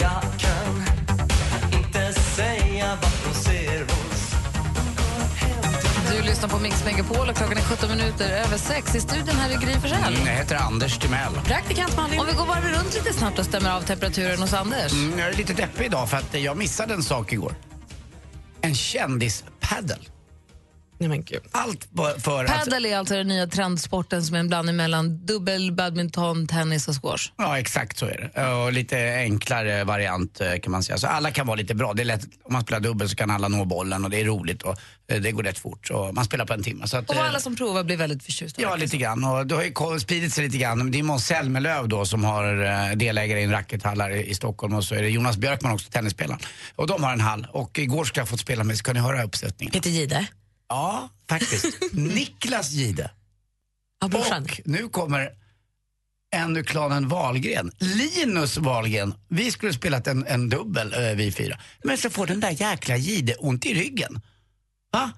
Jag 0.00 0.22
kan 0.38 0.84
inte 1.78 2.12
säga 2.12 2.98
vad 3.02 3.10
hon 3.24 3.34
ser 3.34 4.05
Du 6.16 6.22
lyssnar 6.22 6.48
på 6.48 6.58
Mix 6.58 6.84
Megapol 6.84 7.28
och 7.28 7.36
klockan 7.36 7.56
är 7.56 7.62
17 7.62 7.88
minuter 7.88 8.30
över 8.30 8.58
sex. 8.58 8.94
I 8.94 9.00
studion 9.00 9.36
här 9.36 9.50
är 9.50 9.60
Gry 9.60 9.72
Forssell. 9.72 10.14
Mm, 10.14 10.26
jag 10.26 10.34
heter 10.34 10.56
Anders 10.56 10.98
Timell. 10.98 11.32
Praktikant 11.44 11.96
Malin. 11.96 12.20
Om 12.20 12.26
vi 12.26 12.32
går 12.32 12.46
varvet 12.46 12.78
runt 12.78 12.94
lite 12.94 13.12
snabbt 13.12 13.38
och 13.38 13.44
stämmer 13.44 13.76
av 13.76 13.80
temperaturen 13.80 14.38
hos 14.38 14.54
Anders. 14.54 14.92
Mm, 14.92 15.18
jag 15.18 15.28
är 15.28 15.32
lite 15.32 15.52
deppig 15.52 15.86
idag 15.86 16.08
för 16.08 16.16
att 16.16 16.34
jag 16.34 16.56
missade 16.56 16.94
en 16.94 17.02
sak 17.02 17.32
igår. 17.32 17.54
En 18.60 18.74
kändispaddel. 18.74 20.08
Nej, 20.98 21.08
men 21.08 21.24
gud. 21.24 21.42
Allt 21.50 21.88
för 22.18 22.44
att... 22.44 22.50
Padel 22.50 22.86
är 22.86 22.96
alltså 22.96 23.14
den 23.14 23.28
nya 23.28 23.46
trendsporten 23.46 24.22
som 24.22 24.36
är 24.36 24.40
en 24.40 24.48
blandning 24.48 24.76
mellan 24.76 25.26
dubbel, 25.26 25.72
badminton, 25.72 26.46
tennis 26.46 26.88
och 26.88 26.94
squash. 27.02 27.32
Ja, 27.36 27.58
exakt 27.58 27.98
så 27.98 28.06
är 28.06 28.30
det. 28.34 28.46
Och 28.48 28.72
lite 28.72 29.14
enklare 29.14 29.84
variant 29.84 30.40
eh, 30.40 30.56
kan 30.62 30.72
man 30.72 30.82
säga. 30.82 30.98
Så 30.98 31.06
alla 31.06 31.30
kan 31.30 31.46
vara 31.46 31.56
lite 31.56 31.74
bra. 31.74 31.92
Det 31.92 32.02
är 32.02 32.04
lätt, 32.04 32.24
om 32.44 32.52
man 32.52 32.62
spelar 32.62 32.80
dubbel 32.80 33.08
så 33.08 33.16
kan 33.16 33.30
alla 33.30 33.48
nå 33.48 33.64
bollen 33.64 34.04
och 34.04 34.10
det 34.10 34.20
är 34.20 34.24
roligt 34.24 34.62
och 34.62 34.76
eh, 35.08 35.20
det 35.20 35.32
går 35.32 35.42
rätt 35.42 35.58
fort. 35.58 35.90
Och 35.90 36.14
man 36.14 36.24
spelar 36.24 36.46
på 36.46 36.52
en 36.52 36.62
timme. 36.62 36.88
Så 36.88 36.96
att, 36.96 37.10
Och 37.10 37.16
eh, 37.16 37.28
alla 37.28 37.40
som 37.40 37.56
provar 37.56 37.84
blir 37.84 37.96
väldigt 37.96 38.22
förtjusta. 38.22 38.62
Ja, 38.62 38.76
lite 38.76 38.96
grann. 38.96 39.24
Och 39.24 39.46
det 39.46 39.54
har 39.54 39.92
ju 39.94 40.00
spridit 40.00 40.32
sig 40.34 40.44
lite 40.44 40.58
grann. 40.58 40.90
Det 40.90 40.98
är 40.98 41.02
Måns 41.02 41.26
Zelmerlöw 41.26 41.88
då 41.88 42.04
som 42.04 42.24
har 42.24 42.94
delägare 42.94 43.40
i 43.40 43.44
en 43.44 43.50
rackethallar 43.50 44.10
i, 44.10 44.30
i 44.30 44.34
Stockholm 44.34 44.74
och 44.74 44.84
så 44.84 44.94
är 44.94 45.02
det 45.02 45.08
Jonas 45.08 45.36
Björkman 45.36 45.72
också, 45.72 45.90
tennisspelaren. 45.90 46.40
Och 46.76 46.86
de 46.86 47.02
har 47.02 47.12
en 47.12 47.20
hall. 47.20 47.46
Och 47.52 47.78
igår 47.78 48.04
ska 48.04 48.20
jag 48.20 48.28
fått 48.28 48.40
spela 48.40 48.64
med, 48.64 48.76
ska 48.76 48.92
ni 48.92 49.00
höra 49.00 49.22
uppsättningen? 49.24 49.72
Peter 49.72 49.90
Gide. 49.90 50.26
Ja, 50.68 51.08
faktiskt. 51.28 51.78
Niklas 51.92 52.70
Gide. 52.70 53.10
Och 54.04 54.12
nu 54.64 54.88
kommer 54.88 55.30
en 56.30 56.56
ur 56.56 56.62
klanen 56.62 57.08
Wahlgren, 57.08 57.72
Linus 57.78 58.56
Wahlgren. 58.56 59.14
Vi 59.28 59.50
skulle 59.50 59.72
spelat 59.72 60.06
en, 60.06 60.26
en 60.26 60.48
dubbel, 60.48 60.92
eh, 60.92 61.16
vi 61.16 61.32
fyra. 61.32 61.58
Men 61.84 61.98
så 61.98 62.10
får 62.10 62.26
den 62.26 62.40
där 62.40 62.50
jäkla 62.50 62.96
Gide 62.96 63.34
ont 63.34 63.66
i 63.66 63.74
ryggen. 63.74 64.20
Va? 64.92 65.12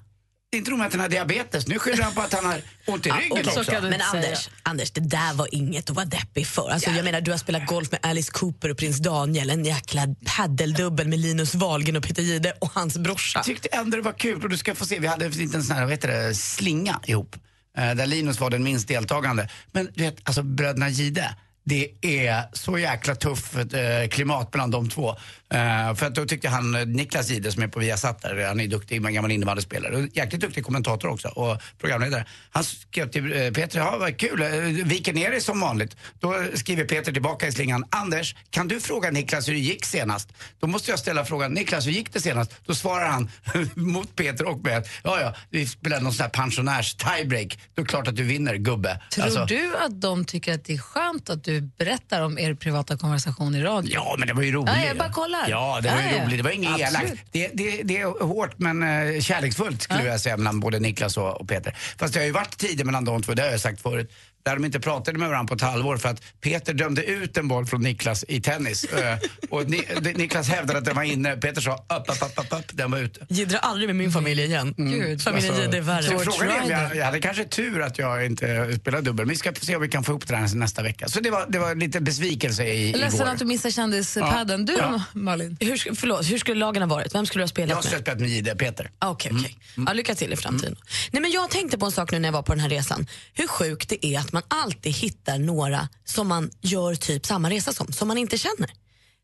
Det 0.51 0.57
är 0.57 0.59
inte 0.59 0.71
nog 0.71 0.79
med 0.79 0.87
att 0.87 0.93
han 0.93 1.01
har 1.01 1.09
diabetes, 1.09 1.67
nu 1.67 1.79
skyller 1.79 2.03
han 2.03 2.15
på 2.15 2.21
att 2.21 2.35
han 2.35 2.45
har 2.45 2.61
ont 2.87 3.07
i 3.07 3.11
ryggen 3.11 3.45
så 3.45 3.61
också. 3.61 3.73
Men 3.73 3.93
inte 3.93 4.05
Anders, 4.05 4.49
Anders, 4.63 4.91
det 4.91 5.01
där 5.01 5.35
var 5.35 5.55
inget 5.55 5.91
att 5.91 5.97
vara 5.97 6.07
deppig 6.07 6.47
för. 6.47 6.71
Alltså, 6.71 6.91
jag 6.91 7.05
menar, 7.05 7.21
du 7.21 7.31
har 7.31 7.39
spelat 7.39 7.67
golf 7.67 7.91
med 7.93 8.01
Alice 8.03 8.33
Cooper 8.33 8.71
och 8.71 8.79
prins 8.79 8.99
Daniel, 8.99 9.51
en 9.51 9.65
jäkla 9.65 10.03
paddeldubbel 10.37 11.09
med 11.09 11.19
Linus 11.19 11.55
Wahlgren 11.55 11.97
och 11.97 12.03
Peter 12.03 12.23
Gide 12.23 12.53
och 12.59 12.71
hans 12.75 12.99
brorsa. 12.99 13.39
Jag 13.39 13.45
tyckte 13.45 13.69
ändå 13.69 13.97
det 13.97 14.03
var 14.03 14.13
kul 14.13 14.43
och 14.43 14.49
du 14.49 14.57
ska 14.57 14.75
få 14.75 14.85
se, 14.87 14.99
vi 14.99 15.07
hade 15.07 15.25
en 15.25 15.31
liten 15.31 15.63
sån 15.63 15.77
här, 15.77 15.83
vad 15.83 15.93
heter 15.93 16.09
det, 16.09 16.35
slinga 16.35 17.01
ihop. 17.07 17.37
Eh, 17.79 17.95
där 17.95 18.07
Linus 18.07 18.41
var 18.41 18.51
den 18.51 18.65
minst 18.65 18.89
deltagande. 18.89 19.49
Men 19.73 19.89
du 19.95 20.03
vet, 20.03 20.17
alltså 20.25 20.43
bröderna 20.43 20.89
Gide. 20.89 21.35
Det 21.69 21.89
är 22.03 22.45
så 22.53 22.79
jäkla 22.79 23.15
tufft 23.15 23.55
eh, 23.55 24.09
klimat 24.11 24.55
mellan 24.55 24.71
de 24.71 24.89
två. 24.89 25.11
Eh, 25.11 25.95
för 25.95 26.07
att 26.07 26.15
då 26.15 26.25
tyckte 26.25 26.49
han, 26.49 26.75
eh, 26.75 26.87
Niklas 26.87 27.31
Gide 27.31 27.53
som 27.53 27.63
är 27.63 27.69
på 27.69 27.79
Viasat 27.79 28.23
där, 28.23 28.47
han 28.47 28.61
är 28.61 28.67
duktig, 28.67 28.97
en 29.07 29.15
gammal 29.15 29.31
innebandyspelare 29.31 29.97
och 29.97 30.09
jäkligt 30.13 30.41
duktig 30.41 30.65
kommentator 30.65 31.09
också 31.09 31.29
och 31.29 31.63
programledare. 31.81 32.25
Han 32.51 32.65
skrev 32.65 33.11
till 33.11 33.53
Peter, 33.55 33.79
ja 33.79 33.97
vad 34.01 34.17
kul, 34.17 34.43
viker 34.85 35.13
ner 35.13 35.31
dig 35.31 35.41
som 35.41 35.61
vanligt. 35.61 35.97
Då 36.21 36.45
skriver 36.55 36.85
Peter 36.85 37.13
tillbaka 37.13 37.47
i 37.47 37.53
slingan, 37.53 37.85
Anders, 37.91 38.35
kan 38.51 38.69
du 38.69 38.81
fråga 38.81 39.11
Niklas 39.11 39.49
hur 39.49 39.53
det 39.53 39.59
gick 39.59 39.85
senast? 39.85 40.29
Då 40.61 40.67
måste 40.67 40.91
jag 40.91 40.99
ställa 40.99 41.25
frågan, 41.25 41.53
Niklas 41.53 41.87
hur 41.87 41.93
gick 41.93 42.13
det 42.13 42.21
senast? 42.21 42.55
Då 42.67 42.75
svarar 42.75 43.09
han 43.09 43.31
mot 43.75 44.17
Peter 44.17 44.45
och 44.47 44.65
mig 44.65 44.75
att, 44.75 44.89
ja 45.05 45.21
ja, 45.21 45.35
vi 45.51 45.67
spelade 45.67 46.03
någon 46.03 46.13
sån 46.13 46.23
här 46.23 46.31
pensionärs 46.31 46.95
tiebreak. 46.95 47.59
Då 47.75 47.83
är 47.83 47.85
det 47.85 47.91
klart 47.91 48.09
att 48.09 48.17
du 48.17 48.23
vinner 48.23 48.55
gubbe. 48.55 49.01
Tror 49.11 49.25
Alltså, 49.25 49.45
du 49.45 49.77
att 49.77 50.01
de 50.01 50.25
tycker 50.25 50.55
att 50.55 50.65
det 50.65 50.75
är 50.75 50.79
skönt 50.79 51.31
att 51.31 51.45
du 51.45 51.58
berättar 51.61 52.23
om 52.23 52.39
er 52.39 52.55
privata 52.55 52.97
konversation 52.97 53.55
i 53.55 53.63
radio? 53.63 53.91
Ja, 53.95 54.15
men 54.19 54.29
det 54.29 54.35
var 54.35 54.43
ju 54.43 54.53
roligt. 54.53 54.75
Ja, 54.77 54.85
jag 54.85 54.97
bara 54.99 55.13
kollar. 55.13 55.49
Ja, 55.49 55.81
det 55.83 55.89
var 55.91 55.97
ju 56.01 56.05
Ja, 56.05 56.13
ja. 56.17 56.25
roligt. 56.25 56.37
Det 56.39 56.43
var 56.43 56.51
inget 56.51 56.79
elakt. 56.81 57.13
Det, 57.33 57.51
det, 57.55 57.83
det 57.83 57.99
är 58.01 58.25
hårt 58.25 58.59
men 58.59 58.83
eh, 58.83 59.21
kärleksfullt 59.21 59.83
skulle 59.83 60.05
jag 60.05 60.21
säga 60.21 60.37
mellan 60.37 60.61
både 60.61 60.79
Niklas 60.79 61.17
och, 61.17 61.41
och 61.41 61.49
Peter. 61.49 61.77
Fast 61.99 62.15
det 62.15 62.21
har 62.21 62.25
ju 62.27 62.33
varit 62.33 62.57
tider 62.59 62.85
mellan 62.85 63.05
de 63.05 63.23
två, 63.23 63.35
det 63.35 63.43
har 63.43 63.51
jag 63.51 63.61
sagt 63.61 63.83
förut. 63.83 64.11
Där 64.49 64.55
de 64.55 64.65
inte 64.65 64.81
pratade 64.81 65.19
med 65.19 65.29
varandra 65.29 65.49
på 65.49 65.55
ett 65.55 65.61
halvår 65.61 65.97
för 65.97 66.09
att 66.09 66.23
Peter 66.41 66.75
dömde 66.75 67.05
ut 67.05 67.37
en 67.37 67.49
boll 67.49 67.67
från 67.67 67.81
Niklas 67.83 68.25
i 68.29 68.41
tennis. 68.41 68.85
Eh, 68.99 69.19
och 69.51 69.71
Ni, 69.71 69.85
Niklas 70.15 70.49
hävdade 70.49 70.79
att 70.79 70.85
den 70.85 70.97
var 70.97 71.03
inne. 71.03 71.37
Peter 71.37 71.61
sa 71.61 71.75
upp, 71.75 72.11
upp, 72.11 72.23
upp, 72.23 72.39
upp, 72.39 72.59
upp 72.59 72.65
den 72.73 72.91
var 72.91 72.99
ute. 72.99 73.27
Jiddra 73.29 73.59
aldrig 73.59 73.89
med 73.89 73.97
min 73.97 74.13
familj 74.13 74.43
igen. 74.43 74.75
Gud, 74.77 75.23
Familjen 75.23 75.51
Alltså, 75.53 75.65
Gide 75.67 75.77
är 75.77 75.81
värre. 75.81 76.03
Så 76.03 76.19
frågan 76.33 76.51
är 76.57 76.63
om 76.65 76.71
jag, 76.71 76.97
jag 76.97 77.05
hade 77.05 77.21
kanske 77.21 77.45
tur 77.45 77.83
att 77.83 77.99
jag 77.99 78.27
inte 78.27 78.77
spelar 78.81 79.01
dubbel. 79.03 79.27
Men 79.27 79.33
vi 79.33 79.37
ska 79.37 79.53
se 79.55 79.77
om 79.77 79.83
vi 79.83 79.89
kan 79.89 80.05
få 80.05 80.13
ihop 80.13 80.29
det 80.29 80.37
här 80.37 80.55
nästa 80.55 80.83
vecka. 80.83 81.09
Så 81.09 81.21
det 81.21 81.31
var, 81.31 81.47
det 81.49 81.59
var 81.59 81.75
lite 81.75 82.01
besvikelse 82.01 82.65
i, 82.65 82.93
är 82.93 82.99
ledsen 82.99 83.21
igår. 83.21 83.31
att 83.33 83.39
du 83.39 83.45
missar 83.45 83.71
kändispadden. 83.71 84.65
Du 84.67 84.73
Ja. 84.79 85.03
Malin? 85.13 85.57
Hur, 85.61 85.95
förlåt, 85.95 86.31
hur 86.31 86.39
skulle 86.39 86.59
lagen 86.61 86.83
ha 86.83 86.89
varit? 86.97 87.15
Vem 87.15 87.27
skulle 87.27 87.41
du 87.43 87.45
ha 87.45 87.49
spelat 87.49 87.69
Jag 87.71 87.85
med? 87.85 87.93
har 87.93 88.01
spelat 88.01 88.21
med 88.21 88.29
Jihde, 88.31 88.55
Peter. 88.57 88.91
Ah, 88.99 89.11
Okej, 89.11 89.33
okej. 89.35 89.59
Ja, 89.87 89.93
lycka 89.93 90.15
till 90.15 90.33
i 90.33 90.37
framtiden. 90.37 90.77
Nej, 91.11 91.23
men 91.23 91.31
jag 91.31 91.51
tänkte 91.51 91.79
på 91.79 91.87
en 91.87 91.93
sak 91.93 92.13
nu 92.13 92.19
när 92.19 92.29
jag 92.29 92.33
var 92.33 92.43
på 92.43 92.53
den 92.53 92.61
här 92.61 92.69
resan. 92.69 93.07
Hur 93.35 93.47
sjukt 93.47 93.89
det 93.89 94.07
är 94.07 94.19
att 94.19 94.33
man 94.33 94.38
alltid 94.49 94.93
hittar 94.93 95.39
några 95.39 95.89
som 96.05 96.29
man 96.29 96.51
gör 96.61 96.95
typ 96.95 97.27
samma 97.27 97.51
resa 97.51 97.73
som, 97.73 97.93
som 97.93 98.09
man 98.09 98.19
inte 98.19 98.39
känner. 98.39 98.71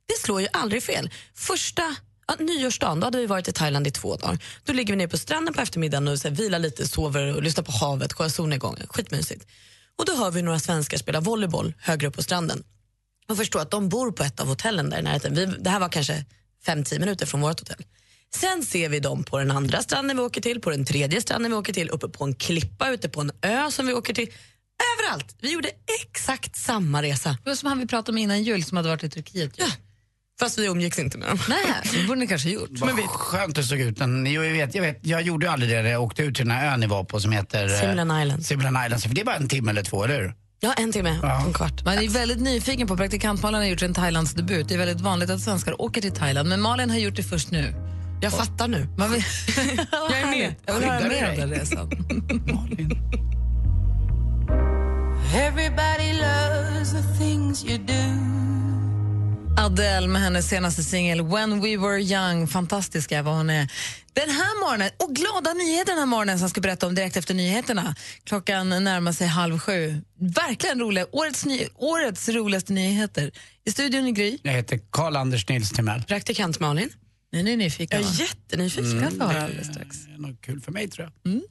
Det 0.06 0.18
slår 0.24 0.40
ju 0.40 0.48
aldrig 0.52 0.82
fel. 0.82 1.10
Första 1.34 1.96
ja, 2.26 2.34
nyårsdagen, 2.38 3.00
då 3.00 3.06
hade 3.06 3.18
vi 3.18 3.26
varit 3.26 3.48
i 3.48 3.52
Thailand 3.52 3.86
i 3.86 3.90
två 3.90 4.16
dagar. 4.16 4.38
Då 4.64 4.72
ligger 4.72 4.92
vi 4.92 4.96
ner 4.96 5.06
på 5.06 5.18
stranden 5.18 5.54
på 5.54 5.60
eftermiddagen 5.60 6.08
och 6.08 6.18
så 6.18 6.28
här, 6.28 6.34
vilar 6.34 6.58
lite, 6.58 6.88
sover 6.88 7.36
och 7.36 7.42
lyssnar 7.42 7.64
på 7.64 7.72
havet, 7.72 8.12
kollar 8.12 8.30
solnedgången. 8.30 8.86
Skitmysigt. 8.88 9.46
Och 9.98 10.06
då 10.06 10.16
hör 10.16 10.30
vi 10.30 10.42
några 10.42 10.58
svenskar 10.58 10.98
spela 10.98 11.20
volleyboll 11.20 11.74
högre 11.78 12.06
upp 12.06 12.14
på 12.14 12.22
stranden. 12.22 12.64
Och 13.28 13.36
förstår 13.36 13.60
att 13.60 13.70
de 13.70 13.88
bor 13.88 14.12
på 14.12 14.22
ett 14.22 14.40
av 14.40 14.46
hotellen 14.46 14.90
där 14.90 14.98
i 14.98 15.02
närheten. 15.02 15.34
Vi, 15.34 15.46
det 15.46 15.70
här 15.70 15.80
var 15.80 15.88
kanske 15.88 16.24
5-10 16.66 17.00
minuter 17.00 17.26
från 17.26 17.40
vårt 17.40 17.60
hotell. 17.60 17.84
Sen 18.34 18.62
ser 18.62 18.88
vi 18.88 19.00
dem 19.00 19.24
på 19.24 19.38
den 19.38 19.50
andra 19.50 19.82
stranden 19.82 20.16
vi 20.16 20.22
åker 20.22 20.40
till, 20.40 20.60
på 20.60 20.70
den 20.70 20.84
tredje 20.84 21.20
stranden 21.20 21.50
vi 21.50 21.56
åker 21.56 21.72
till, 21.72 21.90
uppe 21.90 22.08
på 22.08 22.24
en 22.24 22.34
klippa 22.34 22.90
ute 22.90 23.08
på 23.08 23.20
en 23.20 23.32
ö 23.42 23.70
som 23.70 23.86
vi 23.86 23.92
åker 23.92 24.14
till. 24.14 24.28
Överallt! 24.98 25.36
Vi 25.40 25.52
gjorde 25.52 25.68
exakt 26.02 26.56
samma 26.56 27.02
resa. 27.02 27.36
Det 27.44 27.50
var 27.50 27.56
som 27.56 27.68
han 27.68 27.78
vi 27.78 27.86
pratade 27.86 28.12
om 28.12 28.18
innan 28.18 28.42
jul 28.42 28.64
som 28.64 28.76
hade 28.76 28.88
varit 28.88 29.04
i 29.04 29.10
Turkiet. 29.10 29.52
Ja. 29.56 29.66
Fast 30.40 30.58
vi 30.58 30.66
umgicks 30.66 30.98
inte 30.98 31.18
med 31.18 31.28
dem. 31.28 31.38
Nej, 31.48 31.58
det 31.92 32.06
borde 32.06 32.20
ni 32.20 32.26
kanske 32.26 32.50
gjort. 32.50 32.70
Vad 32.72 32.98
skönt 32.98 33.56
det 33.56 33.62
såg 33.62 33.80
ut. 33.80 33.98
Men 33.98 34.32
jag, 34.32 34.42
vet, 34.42 34.74
jag, 34.74 34.82
vet, 34.82 34.98
jag 35.02 35.22
gjorde 35.22 35.46
ju 35.46 35.52
aldrig 35.52 35.70
det 35.70 35.82
när 35.82 35.90
jag 35.90 36.02
åkte 36.02 36.22
ut 36.22 36.36
till 36.36 36.44
den 36.48 36.56
här 36.56 36.72
ön 36.72 36.80
ni 36.80 36.86
var 36.86 37.04
på 37.04 37.20
som 37.20 37.32
heter... 37.32 37.74
eh, 37.74 37.80
Simlan 37.80 38.22
Islands. 38.22 38.48
Simlan 38.48 38.84
Islands. 38.84 39.04
För 39.04 39.14
det 39.14 39.20
är 39.20 39.24
bara 39.24 39.36
en 39.36 39.48
timme 39.48 39.70
eller 39.70 39.82
två, 39.82 40.04
eller 40.04 40.20
hur? 40.20 40.34
Ja, 40.60 40.72
en 40.72 40.92
timme, 40.92 41.18
en 41.46 41.52
kvart. 41.52 41.84
Man 41.84 41.94
är 41.98 42.08
väldigt 42.08 42.40
nyfiken 42.40 42.86
på 42.86 42.96
praktikant 42.96 43.42
Malin 43.42 43.60
har 43.60 43.68
gjort 43.68 43.82
en 43.82 43.94
Thailands 43.94 44.34
debut. 44.34 44.68
Det 44.68 44.74
är 44.74 44.78
väldigt 44.78 45.00
vanligt 45.00 45.30
att 45.30 45.40
svenskar 45.40 45.82
åker 45.82 46.00
till 46.00 46.12
Thailand, 46.12 46.48
men 46.48 46.60
Malin 46.60 46.90
har 46.90 46.98
gjort 46.98 47.16
det 47.16 47.22
först 47.22 47.50
nu. 47.50 47.74
Jag 48.22 48.32
fattar 48.32 48.68
nu. 48.68 48.88
Man 48.98 49.12
vill... 49.12 49.24
Jag 49.92 50.18
är 50.20 50.26
med. 50.26 50.54
Jag 50.66 50.74
vill 50.74 50.84
höra 50.88 51.08
mer 51.08 51.30
om 51.30 51.36
den 51.36 51.50
resan. 51.50 51.90
Everybody 55.34 56.12
loves 56.12 56.92
the 56.92 57.02
things 57.18 57.64
you 57.64 57.78
do. 57.78 57.92
Adele 59.58 60.08
med 60.08 60.22
hennes 60.22 60.48
senaste 60.48 60.82
singel 60.82 61.22
When 61.22 61.60
We 61.60 61.76
Were 61.76 62.02
Young. 62.02 62.48
Fantastiska 62.48 63.22
vad 63.22 63.34
hon 63.34 63.50
är. 63.50 63.68
Den 64.12 64.30
här 64.30 64.60
morgonen, 64.60 64.90
och 64.96 65.14
glada 65.14 65.52
nyheter 65.52 65.92
den 65.92 65.98
här 65.98 66.06
morgonen 66.06 66.38
som 66.38 66.44
jag 66.44 66.50
ska 66.50 66.60
berätta 66.60 66.86
om 66.86 66.94
direkt 66.94 67.16
efter 67.16 67.34
nyheterna. 67.34 67.94
Klockan 68.24 68.68
närmar 68.68 69.12
sig 69.12 69.26
halv 69.26 69.58
sju. 69.58 70.02
Verkligen 70.18 70.80
roliga. 70.80 71.06
Årets, 71.12 71.44
ny, 71.44 71.66
årets 71.74 72.28
roligaste 72.28 72.72
nyheter. 72.72 73.30
I 73.64 73.70
studion 73.70 74.06
i 74.06 74.12
Gry. 74.12 74.38
Jag 74.42 74.52
heter 74.52 74.80
Karl-Anders 74.90 75.48
Nils 75.48 75.70
Timell. 75.70 76.02
Praktikant 76.02 76.60
Malin. 76.60 76.90
Är 77.32 77.42
nyfikna. 77.42 78.00
Jag 78.00 78.06
är 78.06 78.20
jättenyfiken. 78.20 79.00
Ska 79.00 79.10
få 79.10 79.24
höra 79.24 79.44
alldeles 79.44 79.66
strax. 79.66 79.96
Det 80.06 80.12
är 80.14 80.18
något 80.18 80.40
kul 80.40 80.60
för 80.60 80.72
mig 80.72 80.88
tror 80.88 81.10
jag. 81.22 81.32
Gri 81.32 81.42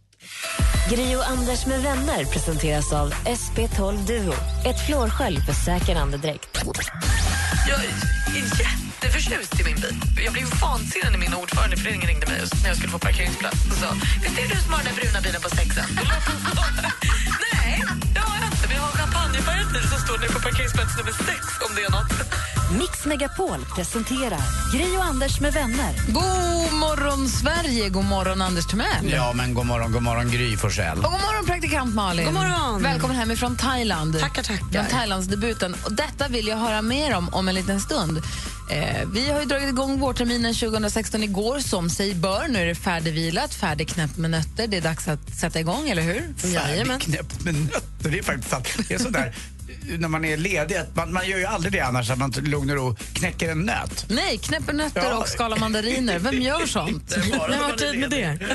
Grio 0.90 1.20
Anders 1.22 1.66
med 1.66 1.82
vänner 1.82 2.26
presenteras 2.26 2.94
av 2.94 3.14
SP12 3.14 4.08
Duo. 4.08 4.34
Ett 4.66 4.86
flårskölj 4.86 5.38
för 5.42 5.54
säker 5.54 5.96
andedräkt. 5.96 6.64
Jag 7.68 7.80
är 7.80 7.90
jätteförtjust 8.36 9.60
i 9.60 9.64
min 9.64 9.76
bil. 9.76 9.96
Jag 10.26 10.34
blev 10.34 10.46
vansinnig 10.62 11.12
när 11.12 11.18
min 11.18 11.34
ordförande 11.34 11.76
i 11.76 11.80
föreningen 11.80 12.08
ringde 12.08 12.28
mig 12.28 12.42
när 12.62 12.68
jag 12.70 12.78
skulle 12.78 12.92
få 12.92 13.00
parkeringsplats 13.00 13.66
och 13.72 13.78
sa 13.78 13.88
Visst 14.24 14.38
är 14.38 14.42
det 14.42 14.56
du 14.56 14.62
som 14.62 14.74
har 14.74 14.84
den 14.84 14.96
bruna 14.96 15.22
bilen 15.22 15.42
på 15.42 15.50
sexan? 15.50 15.86
Nej, 17.54 17.84
det 18.70 18.80
har 18.86 18.92
champagnefärgad 18.92 19.68
bil 19.74 19.82
som 19.92 20.00
står 20.06 20.18
nu 20.18 20.28
på 20.28 20.40
parkeringsplats 20.40 20.98
nummer 20.98 21.12
sex 21.12 21.42
om 21.66 21.76
det 21.76 21.82
är 21.84 21.92
något. 21.92 22.14
Mix 22.80 23.06
Megapol 23.06 23.66
presenterar 23.76 24.72
Gri 24.74 24.98
och 24.98 25.04
Anders 25.04 25.40
med 25.40 25.54
vänner. 25.54 25.94
God 26.08 26.74
morgon, 26.80 27.30
Sverige! 27.30 27.90
God 27.90 28.06
morgon, 28.06 28.42
Anders 28.42 28.66
Timell. 28.68 29.12
Ja, 29.12 29.34
men 29.36 29.54
god 29.54 29.66
morgon, 29.66 29.92
god 29.92 30.02
morgon 30.04 30.32
Gry 30.32 30.58
Forssell. 30.58 30.98
Och 30.98 31.04
god 31.04 31.22
morgon, 31.22 31.46
praktikant 31.46 31.96
Malin. 31.96 32.26
God 32.26 32.34
morgon. 32.34 32.84
Välkommen 32.84 33.18
hemifrån 33.18 33.58
Thailand. 33.58 34.20
Tackar, 34.20 34.44
tackar. 34.44 34.66
Från 34.72 34.86
Thailandsdebuten. 34.86 35.76
Och 35.86 35.94
detta 35.94 36.28
vill 36.28 36.48
jag 36.48 36.58
höra 36.58 36.82
mer 36.82 37.16
om 37.16 37.30
om 37.34 37.48
en 37.48 37.56
liten 37.56 37.80
stund. 37.82 38.22
Eh, 38.70 39.08
vi 39.14 39.32
har 39.32 39.40
ju 39.40 39.46
dragit 39.46 39.70
igång 39.70 40.00
vårterminen 40.00 40.54
2016 40.54 41.24
igår, 41.24 41.60
som 41.60 41.90
sig 41.90 42.14
bör. 42.16 42.48
Nu 42.50 42.60
är 42.60 42.66
det 42.66 42.76
färdigvilat, 42.76 43.54
färdigknäppt 43.54 44.18
med 44.18 44.32
nötter. 44.32 44.68
Det 44.68 44.78
är 44.78 44.82
dags 44.82 45.08
att 45.08 45.36
sätta 45.40 45.60
igång, 45.60 45.90
eller 45.90 46.02
hur? 46.02 46.34
Färdigknäppt 46.38 47.44
med 47.46 47.54
nötter. 47.56 48.10
Det 48.12 48.20
är 48.20 48.24
faktiskt 48.24 48.50
sant. 48.50 48.68
Det 48.88 48.94
är 48.94 49.00
sådär 49.00 49.36
när 49.98 50.08
man 50.08 50.26
är 50.26 50.38
ledig. 50.38 50.78
Man, 50.94 51.14
man 51.14 51.30
gör 51.30 51.38
ju 51.38 51.46
aldrig 51.46 51.74
det 51.74 51.80
annars, 51.80 52.10
att 52.10 52.18
man 52.18 52.32
lugn 52.32 52.70
och 52.70 52.76
ro 52.76 52.96
knäcker 53.14 53.50
en 53.52 53.60
nöt. 53.60 54.06
Nej, 54.10 54.38
knäpper 54.38 54.74
nötter 54.74 55.04
Ja. 55.04 55.18
och 55.18 55.28
skalar 55.28 55.58
mandariner. 55.58 56.20
Vem 56.20 56.42
gör 56.42 56.66
sånt? 56.66 57.18
Vem 57.32 57.40
har 57.60 57.78
tid 57.78 58.00
med 58.00 58.10
det? 58.10 58.38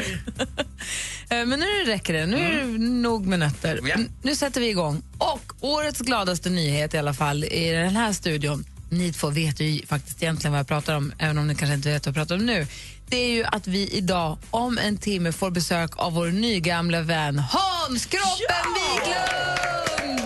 Eh, 1.30 1.46
Men 1.46 1.60
nu 1.60 1.66
räcker 1.86 2.12
det. 2.12 2.26
Nu 2.26 2.36
är 2.36 2.64
det 2.64 2.78
nog 2.78 3.26
med 3.26 3.38
nötter. 3.38 3.80
Nu 4.22 4.34
sätter 4.36 4.60
vi 4.60 4.68
igång. 4.68 5.02
Och 5.18 5.52
årets 5.60 6.00
gladaste 6.00 6.50
nyhet 6.50 6.94
i 6.94 6.98
alla 6.98 7.14
fall 7.14 7.44
i 7.44 7.70
den 7.70 7.96
här 7.96 8.12
studion. 8.12 8.64
Ni 8.90 9.12
två 9.12 9.30
vet 9.30 9.60
ju 9.60 9.86
faktiskt 9.86 10.22
egentligen 10.22 10.52
vad 10.52 10.58
jag 10.58 10.66
pratar 10.66 10.94
om, 10.94 11.12
även 11.18 11.38
om 11.38 11.46
ni 11.46 11.54
kanske 11.54 11.74
inte 11.74 11.88
vet 11.92 12.06
vad 12.06 12.10
jag 12.10 12.14
pratar 12.14 12.34
om 12.34 12.46
nu. 12.46 12.66
Det 13.08 13.16
är 13.16 13.30
ju 13.30 13.44
att 13.44 13.66
vi 13.66 13.88
idag 13.88 14.38
om 14.50 14.78
en 14.78 14.98
timme 14.98 15.32
får 15.32 15.50
besök 15.50 15.90
av 15.96 16.12
vår 16.12 16.26
nygamla 16.26 17.02
vän 17.02 17.38
Hans 17.38 18.06
Kroppen 18.06 18.74
Wiklund! 18.74 20.18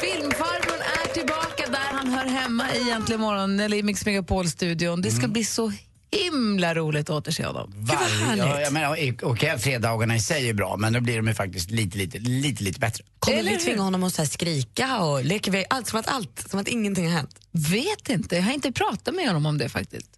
Filmfarbrorn 0.00 0.82
är 1.04 1.12
tillbaka 1.14 1.66
där 1.66 1.92
han 1.92 2.08
hör 2.08 2.26
hemma 2.26 2.74
i 2.74 2.90
Äntligen 2.90 3.20
morgon, 3.20 3.60
eller 3.60 3.76
i 3.76 3.82
Mix 3.82 4.06
Megapol-studion. 4.06 5.02
Det 5.02 5.10
ska 5.10 5.28
bli 5.28 5.44
så 5.44 5.72
himla 6.18 6.74
roligt 6.74 7.10
att 7.10 7.16
återse 7.16 7.46
honom. 7.46 7.72
Varje, 7.76 8.36
ja, 8.36 8.60
jag 8.60 8.72
menar, 8.72 8.92
okej, 8.92 9.16
okay, 9.22 9.58
fredagarna 9.58 10.16
i 10.16 10.20
sig 10.20 10.48
är 10.48 10.54
bra, 10.54 10.76
men 10.76 10.92
nu 10.92 11.00
blir 11.00 11.16
de 11.16 11.28
ju 11.28 11.34
faktiskt 11.34 11.70
lite, 11.70 11.98
lite, 11.98 12.18
lite, 12.18 12.62
lite 12.62 12.80
bättre. 12.80 13.04
Kommer 13.18 13.38
Eller 13.38 13.50
vi 13.50 13.58
tvinga 13.58 13.82
honom 13.82 14.04
att 14.04 14.14
så 14.14 14.22
här 14.22 14.28
skrika 14.28 14.98
och 14.98 15.24
leker 15.24 15.52
vi 15.52 15.64
allt 15.70 15.86
som 15.86 16.00
att 16.00 16.08
allt, 16.08 16.48
som 16.50 16.60
att 16.60 16.68
ingenting 16.68 17.06
har 17.06 17.12
hänt? 17.12 17.40
Vet 17.50 18.08
inte, 18.08 18.36
jag 18.36 18.42
har 18.42 18.52
inte 18.52 18.72
pratat 18.72 19.14
med 19.14 19.26
honom 19.26 19.46
om 19.46 19.58
det 19.58 19.68
faktiskt. 19.68 20.10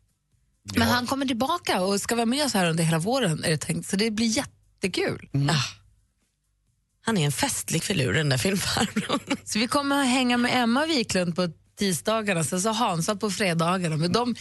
Men 0.74 0.88
han 0.88 1.06
kommer 1.06 1.26
tillbaka 1.26 1.80
och 1.80 2.00
ska 2.00 2.14
vara 2.14 2.26
med 2.26 2.44
oss 2.44 2.54
här 2.54 2.70
under 2.70 2.84
hela 2.84 2.98
våren 2.98 3.44
är 3.44 3.50
det 3.50 3.58
tänkt, 3.58 3.88
så 3.88 3.96
det 3.96 4.10
blir 4.10 4.26
jättekul. 4.26 5.28
Ah. 5.50 5.76
Han 7.06 7.18
är 7.18 7.24
en 7.24 7.32
festlig 7.32 7.82
filur 7.82 8.12
den 8.12 8.28
där 8.28 8.38
filmfarbrorn. 8.38 9.36
Så 9.44 9.58
vi 9.58 9.68
kommer 9.68 10.00
att 10.00 10.08
hänga 10.08 10.36
med 10.36 10.62
Emma 10.62 10.86
Wiklund 10.86 11.36
på 11.36 11.48
tisdagarna, 11.78 12.44
sen 12.44 12.60
så 12.60 12.70
Hansa 12.70 13.16
på 13.16 13.30
fredagarna. 13.30 13.96
Men 13.96 14.12
de, 14.12 14.34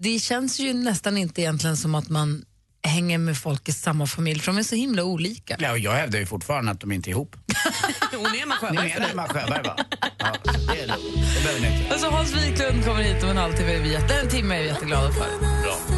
det 0.00 0.18
känns 0.18 0.60
ju 0.60 0.74
nästan 0.74 1.18
inte 1.18 1.40
egentligen 1.42 1.76
som 1.76 1.94
att 1.94 2.08
man 2.08 2.44
hänger 2.82 3.18
med 3.18 3.38
folk 3.38 3.68
i 3.68 3.72
samma 3.72 4.06
familj, 4.06 4.40
för 4.40 4.52
de 4.52 4.58
är 4.58 4.62
så 4.62 4.74
himla 4.74 5.04
olika. 5.04 5.56
Ja, 5.58 5.70
och 5.70 5.78
jag 5.78 5.92
hävdar 5.92 6.18
ju 6.18 6.26
fortfarande 6.26 6.72
att 6.72 6.80
de 6.80 6.92
inte 6.92 7.10
är 7.10 7.12
ihop. 7.12 7.36
Hon 8.12 8.26
är 8.26 8.42
Emma 8.42 8.54
Ni 8.70 8.76
menar 8.76 9.10
Emma 9.10 9.28
Sjöberg 9.28 9.62
va? 9.62 9.76
Ja, 10.18 10.32
det 10.74 10.80
är 10.82 10.86
lugnt. 10.86 11.34
Det 11.34 11.42
behöver 11.42 11.60
ni 11.60 11.78
inte. 11.78 11.92
Alltså 11.92 12.08
Hans 12.10 12.34
Wiklund 12.36 12.84
kommer 12.84 13.02
hit 13.02 13.22
om 13.22 13.30
en 13.30 13.36
halvtimme, 13.36 13.74
är 13.74 13.82
vi 13.82 13.92
jätte, 13.92 14.14
en 14.14 14.28
timme 14.28 14.54
är 14.54 14.62
vi 14.62 14.66
jätteglada 14.66 15.12
för. 15.12 15.97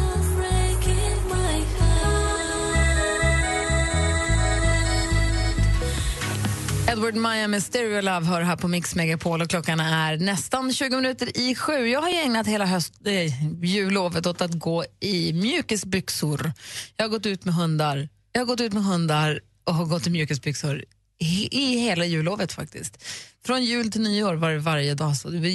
Edward 6.91 7.15
Maya 7.15 7.47
med 7.47 7.63
Stereo 7.63 8.01
Love 8.01 8.25
hör 8.25 8.41
här 8.41 8.55
på 8.55 8.67
Mix 8.67 8.95
Megapol 8.95 9.41
och 9.41 9.49
klockan 9.49 9.79
är 9.79 10.17
nästan 10.17 10.73
20 10.73 10.95
minuter 10.95 11.37
i 11.37 11.55
sju. 11.55 11.87
Jag 11.87 12.01
har 12.01 12.09
ägnat 12.25 12.47
hela 12.47 12.65
höst, 12.65 12.93
eh, 13.05 13.63
jullovet 13.63 14.25
åt 14.25 14.41
att 14.41 14.51
gå 14.51 14.85
i 14.99 15.33
mjukisbyxor. 15.33 16.53
Jag 16.97 17.03
har 17.03 17.09
gått 17.09 17.25
ut 17.25 17.45
med 17.45 17.53
hundar, 17.53 18.09
jag 18.31 18.41
har 18.41 18.45
gått 18.45 18.61
ut 18.61 18.73
med 18.73 18.83
hundar 18.83 19.41
och 19.63 19.75
har 19.75 19.85
gått 19.85 20.07
i 20.07 20.09
mjukisbyxor 20.09 20.85
i, 21.19 21.47
i 21.51 21.77
hela 21.79 22.05
jullovet 22.05 22.53
faktiskt. 22.53 23.03
Från 23.45 23.63
jul 23.63 23.91
till 23.91 24.01
nyår 24.01 24.35
var 24.35 24.51
det 24.51 24.59
varje 24.59 24.93
dag 24.93 25.17
så 25.17 25.29
det 25.29 25.39
var 25.39 25.47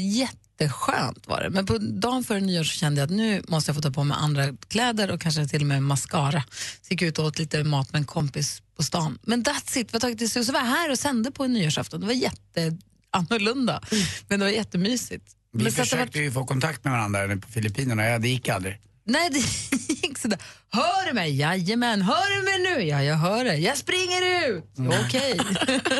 jätteskönt 0.60 1.26
var 1.28 1.42
det. 1.42 1.50
Men 1.50 1.66
på 1.66 1.78
dagen 1.78 2.24
före 2.24 2.40
nyår 2.40 2.64
så 2.64 2.70
kände 2.78 3.00
jag 3.00 3.06
att 3.06 3.16
nu 3.16 3.42
måste 3.48 3.68
jag 3.68 3.76
få 3.76 3.82
ta 3.82 3.90
på 3.90 4.04
mig 4.04 4.16
andra 4.20 4.52
kläder 4.68 5.10
och 5.10 5.20
kanske 5.20 5.46
till 5.48 5.60
och 5.60 5.66
med 5.66 5.82
mascara. 5.82 6.42
Så 6.82 6.92
gick 6.92 7.02
jag 7.02 7.08
ut 7.08 7.18
och 7.18 7.24
åt 7.24 7.38
lite 7.38 7.64
mat 7.64 7.92
med 7.92 7.98
en 8.00 8.06
kompis 8.06 8.62
på 8.76 8.82
stan. 8.82 9.18
Men 9.22 9.44
that's 9.44 9.78
it, 9.78 9.88
vi 9.88 9.92
har 9.92 10.00
tagit 10.00 10.18
det 10.18 10.28
så 10.28 10.52
var 10.52 10.60
jag 10.60 10.66
här 10.66 10.90
och 10.90 10.98
sände 10.98 11.30
på 11.30 11.44
en 11.44 11.52
nyårsafton. 11.52 12.00
Det 12.00 12.06
var 12.06 12.12
jätteannorlunda, 12.14 13.82
men 14.28 14.38
det 14.40 14.44
var 14.46 14.52
jättemysigt. 14.52 15.24
Vi 15.52 15.64
Men 15.64 15.64
det 15.64 15.78
var- 15.78 15.84
försökte 15.84 16.18
ju 16.18 16.32
få 16.32 16.44
kontakt 16.46 16.84
med 16.84 16.92
varandra 16.92 17.36
på 17.36 17.48
Filippinerna, 17.48 18.04
ja, 18.04 18.18
det 18.18 18.28
gick 18.28 18.48
aldrig. 18.48 18.78
Nej, 19.06 19.30
det 19.30 19.38
gick 20.02 20.18
sådär. 20.18 20.38
Hör 20.70 21.06
du 21.06 21.12
mig? 21.12 21.36
Jajamän. 21.36 22.02
Hör 22.02 22.36
du 22.36 22.42
mig 22.44 22.76
nu? 22.76 22.84
Ja, 22.88 23.02
jag 23.02 23.14
hör 23.16 23.44
dig. 23.44 23.62
Jag 23.62 23.76
springer 23.76 24.48
ut. 24.48 24.64
Okej. 25.06 25.38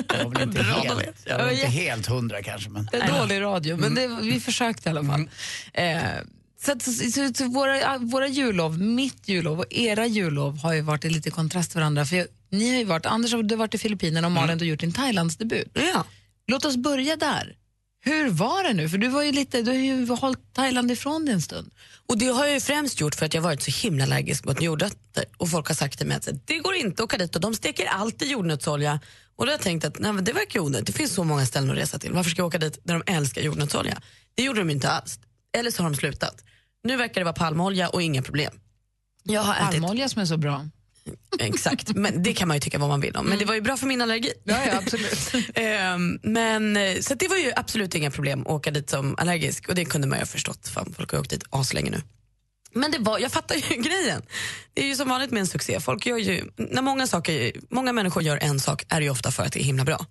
Jag 0.09 0.25
var 0.25 0.31
väl 0.31 0.43
inte 0.43 0.63
helt, 0.63 1.17
jag 1.25 1.39
var 1.39 1.51
inte 1.51 1.67
helt 1.67 2.07
hundra 2.07 2.43
kanske, 2.43 2.71
men... 2.71 2.89
Det 2.93 2.97
är 2.97 3.19
dålig 3.19 3.41
radio, 3.41 3.77
men 3.77 3.95
det, 3.95 4.07
vi 4.23 4.41
försökte 4.41 4.89
i 4.89 4.91
alla 4.91 5.05
fall. 5.05 5.29
Eh, 5.73 5.99
så 6.61 6.73
att, 6.73 6.83
så, 6.83 6.93
så, 6.93 7.35
så 7.35 7.49
våra, 7.49 7.99
våra 7.99 8.29
jullov, 8.29 8.79
mitt 8.79 9.29
jullov 9.29 9.59
och 9.59 9.67
era 9.71 10.07
jullov 10.07 10.59
har 10.59 10.73
ju 10.73 10.81
varit 10.81 11.05
i 11.05 11.11
lite 11.11 11.31
kontrast 11.31 11.71
till 11.71 11.81
varandra. 11.81 12.05
För 12.05 12.17
jag, 12.17 12.27
ni 12.51 12.71
har 12.71 12.79
ju 12.79 12.85
varit, 12.85 13.07
Anders 13.07 13.33
har 13.33 13.43
du 13.43 13.55
har 13.55 13.59
varit 13.59 13.75
i 13.75 13.79
Filippinerna 13.79 14.27
och 14.27 14.33
Malin 14.33 14.59
du 14.59 14.65
har 14.65 14.71
gjort 14.71 14.81
din 14.81 14.93
Thailandsdebut. 14.93 15.71
Ja. 15.75 16.05
Låt 16.47 16.65
oss 16.65 16.77
börja 16.77 17.17
där. 17.17 17.57
Hur 18.09 18.31
var 18.31 18.63
det 18.63 18.73
nu? 18.73 18.89
För 18.89 18.99
du, 18.99 19.09
var 19.09 19.23
ju 19.23 19.33
lite, 19.33 19.63
du 19.63 19.71
har 19.71 19.79
ju 19.79 20.09
hållit 20.09 20.53
Thailand 20.53 20.91
ifrån 20.91 21.25
dig 21.25 21.35
en 21.35 21.43
stund. 21.43 21.71
Och 22.07 22.19
det 22.19 22.27
har 22.27 22.45
jag 22.45 22.55
ju 22.55 22.61
främst 22.61 23.01
gjort 23.01 23.15
för 23.15 23.27
att 23.27 23.35
jag 23.35 23.43
varit 23.43 23.63
så 23.63 23.71
himla 23.71 24.05
allergisk 24.05 24.45
mot 24.45 24.63
jordnötter. 24.63 25.25
Och 25.37 25.51
folk 25.51 25.69
har 25.69 25.75
sagt 25.75 25.99
till 25.99 26.07
mig 26.07 26.17
att 26.17 26.29
det 26.45 26.59
går 26.59 26.75
inte 26.75 27.03
att 27.03 27.05
åka 27.05 27.19
dit 27.19 27.35
och 27.35 27.41
de 27.41 27.55
steker 27.55 27.87
alltid 27.87 28.29
jordnötsolja. 28.29 29.01
Och 29.37 29.47
då 29.47 29.53
har 29.53 29.55
jag 29.55 29.61
tänkt 29.61 29.85
att 29.85 29.99
nej, 29.99 30.13
det 30.23 30.33
verkar 30.33 30.61
onödigt. 30.61 30.87
Det 30.87 30.93
finns 30.93 31.15
så 31.15 31.25
många 31.25 31.47
ställen 31.47 31.71
att 31.71 31.77
resa 31.77 31.99
till. 31.99 32.13
Varför 32.13 32.31
ska 32.31 32.41
jag 32.41 32.47
åka 32.47 32.59
dit 32.59 32.79
där 32.83 32.95
de 32.95 33.13
älskar 33.13 33.43
jordnötsolja? 33.43 34.01
Det 34.35 34.43
gjorde 34.43 34.61
de 34.61 34.71
inte 34.71 34.91
alls. 34.91 35.19
Eller 35.53 35.71
så 35.71 35.83
har 35.83 35.91
de 35.91 35.97
slutat. 35.97 36.45
Nu 36.85 36.97
verkar 36.97 37.21
det 37.21 37.25
vara 37.25 37.35
palmolja 37.35 37.89
och 37.89 38.03
inga 38.03 38.23
problem. 38.23 38.53
Jag 39.23 39.43
har 39.43 39.55
ätit, 39.55 39.81
Palmolja 39.81 40.09
som 40.09 40.23
är 40.23 40.27
så 40.27 40.37
bra. 40.37 40.69
Exakt, 41.39 41.95
men 41.95 42.23
det 42.23 42.33
kan 42.33 42.49
man 42.49 42.57
ju 42.57 42.61
tycka 42.61 42.79
vad 42.79 42.89
man 42.89 43.01
vill 43.01 43.17
om. 43.17 43.27
Men 43.27 43.39
det 43.39 43.45
var 43.45 43.55
ju 43.55 43.61
bra 43.61 43.77
för 43.77 43.87
min 43.87 44.03
allergi. 44.03 44.33
Ja, 44.45 44.57
ja 44.67 44.79
absolut. 44.79 45.33
Ehm, 45.55 46.19
men, 46.23 46.77
eh, 46.77 47.01
så 47.01 47.15
det 47.15 47.29
var 47.29 47.37
ju 47.37 47.53
absolut 47.57 47.95
inga 47.95 48.11
problem 48.11 48.41
att 48.41 48.47
åka 48.47 48.71
dit 48.71 48.91
som 48.91 49.15
allergisk 49.19 49.69
och 49.69 49.75
det 49.75 49.85
kunde 49.85 50.07
man 50.07 50.19
ju 50.19 50.23
ha 50.23 50.27
förstått. 50.27 50.69
Fan, 50.69 50.95
folk 50.97 51.13
har 51.13 51.19
åkt 51.19 51.31
dit 51.31 51.45
aslänge 51.51 51.91
nu. 51.91 52.03
Men 52.73 52.91
det 52.91 52.99
var, 52.99 53.19
jag 53.19 53.33
fattar 53.33 53.55
ju 53.55 53.77
grejen. 53.83 54.23
Det 54.75 54.83
är 54.83 54.87
ju 54.87 54.97
som 54.97 55.09
vanligt 55.09 55.31
med 55.31 55.41
en 55.41 55.47
succé. 55.47 55.81
Folk 55.81 56.07
gör 56.07 56.19
ju, 56.19 56.45
när 56.57 56.83
många, 56.83 57.07
saker, 57.07 57.53
många 57.71 57.93
människor 57.93 58.23
gör 58.23 58.39
en 58.43 58.61
sak 58.61 58.85
är 58.89 59.01
det 59.01 59.05
ju 59.05 59.11
ofta 59.11 59.31
för 59.31 59.43
att 59.43 59.53
det 59.53 59.61
är 59.61 59.65
himla 59.65 59.85
bra. 59.85 60.07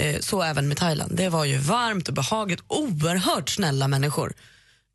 Eh, 0.00 0.20
så 0.20 0.42
även 0.42 0.68
med 0.68 0.76
Thailand. 0.76 1.16
Det 1.16 1.28
var 1.28 1.44
ju 1.44 1.58
varmt 1.58 2.08
och 2.08 2.14
behagligt, 2.14 2.60
oerhört 2.66 3.48
snälla 3.48 3.88
människor. 3.88 4.32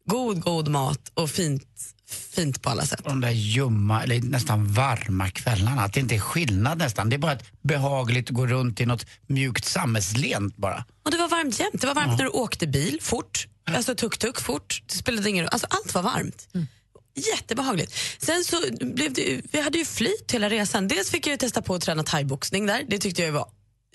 God, 0.05 0.41
god 0.41 0.67
mat 0.67 1.11
och 1.13 1.29
fint, 1.29 1.67
fint 2.07 2.61
på 2.61 2.69
alla 2.69 2.85
sätt. 2.85 3.01
De 3.03 3.21
där 3.21 3.31
ljumma, 3.31 4.03
eller 4.03 4.21
nästan 4.21 4.73
varma 4.73 5.29
kvällarna. 5.29 5.81
Att 5.81 5.93
det 5.93 5.99
inte 5.99 6.15
är 6.15 6.19
skillnad 6.19 6.77
nästan. 6.77 7.09
Det 7.09 7.15
är 7.15 7.17
bara 7.17 7.31
ett 7.31 7.45
behagligt 7.61 8.29
att 8.29 8.35
gå 8.35 8.47
runt 8.47 8.81
i 8.81 8.85
något 8.85 9.05
mjukt 9.27 9.65
samhällslent 9.65 10.57
bara. 10.57 10.85
Och 11.05 11.11
det 11.11 11.17
var 11.17 11.27
varmt 11.27 11.59
jämt. 11.59 11.81
Det 11.81 11.87
var 11.87 11.95
varmt 11.95 12.17
när 12.17 12.23
du 12.23 12.29
åkte 12.29 12.67
bil 12.67 12.99
fort, 13.01 13.47
alltså 13.65 13.95
tuk-tuk 13.95 14.41
fort. 14.41 14.83
Det 14.87 14.93
spelade 14.97 15.29
ingen 15.29 15.43
roll. 15.43 15.49
Alltså 15.51 15.67
allt 15.69 15.93
var 15.93 16.01
varmt. 16.01 16.47
Jättebehagligt. 17.15 17.93
Sen 18.17 18.43
så 18.43 18.61
blev 18.81 19.13
det, 19.13 19.41
vi 19.51 19.61
hade 19.61 19.77
ju 19.77 19.85
flyt 19.85 20.31
hela 20.31 20.49
resan. 20.49 20.87
Dels 20.87 21.09
fick 21.09 21.27
jag 21.27 21.31
ju 21.31 21.37
testa 21.37 21.61
på 21.61 21.75
att 21.75 21.81
träna 21.81 22.03
thaiboxning 22.03 22.65
där. 22.65 22.83
Det 22.87 22.99
tyckte 22.99 23.21
jag 23.23 23.31
var 23.31 23.47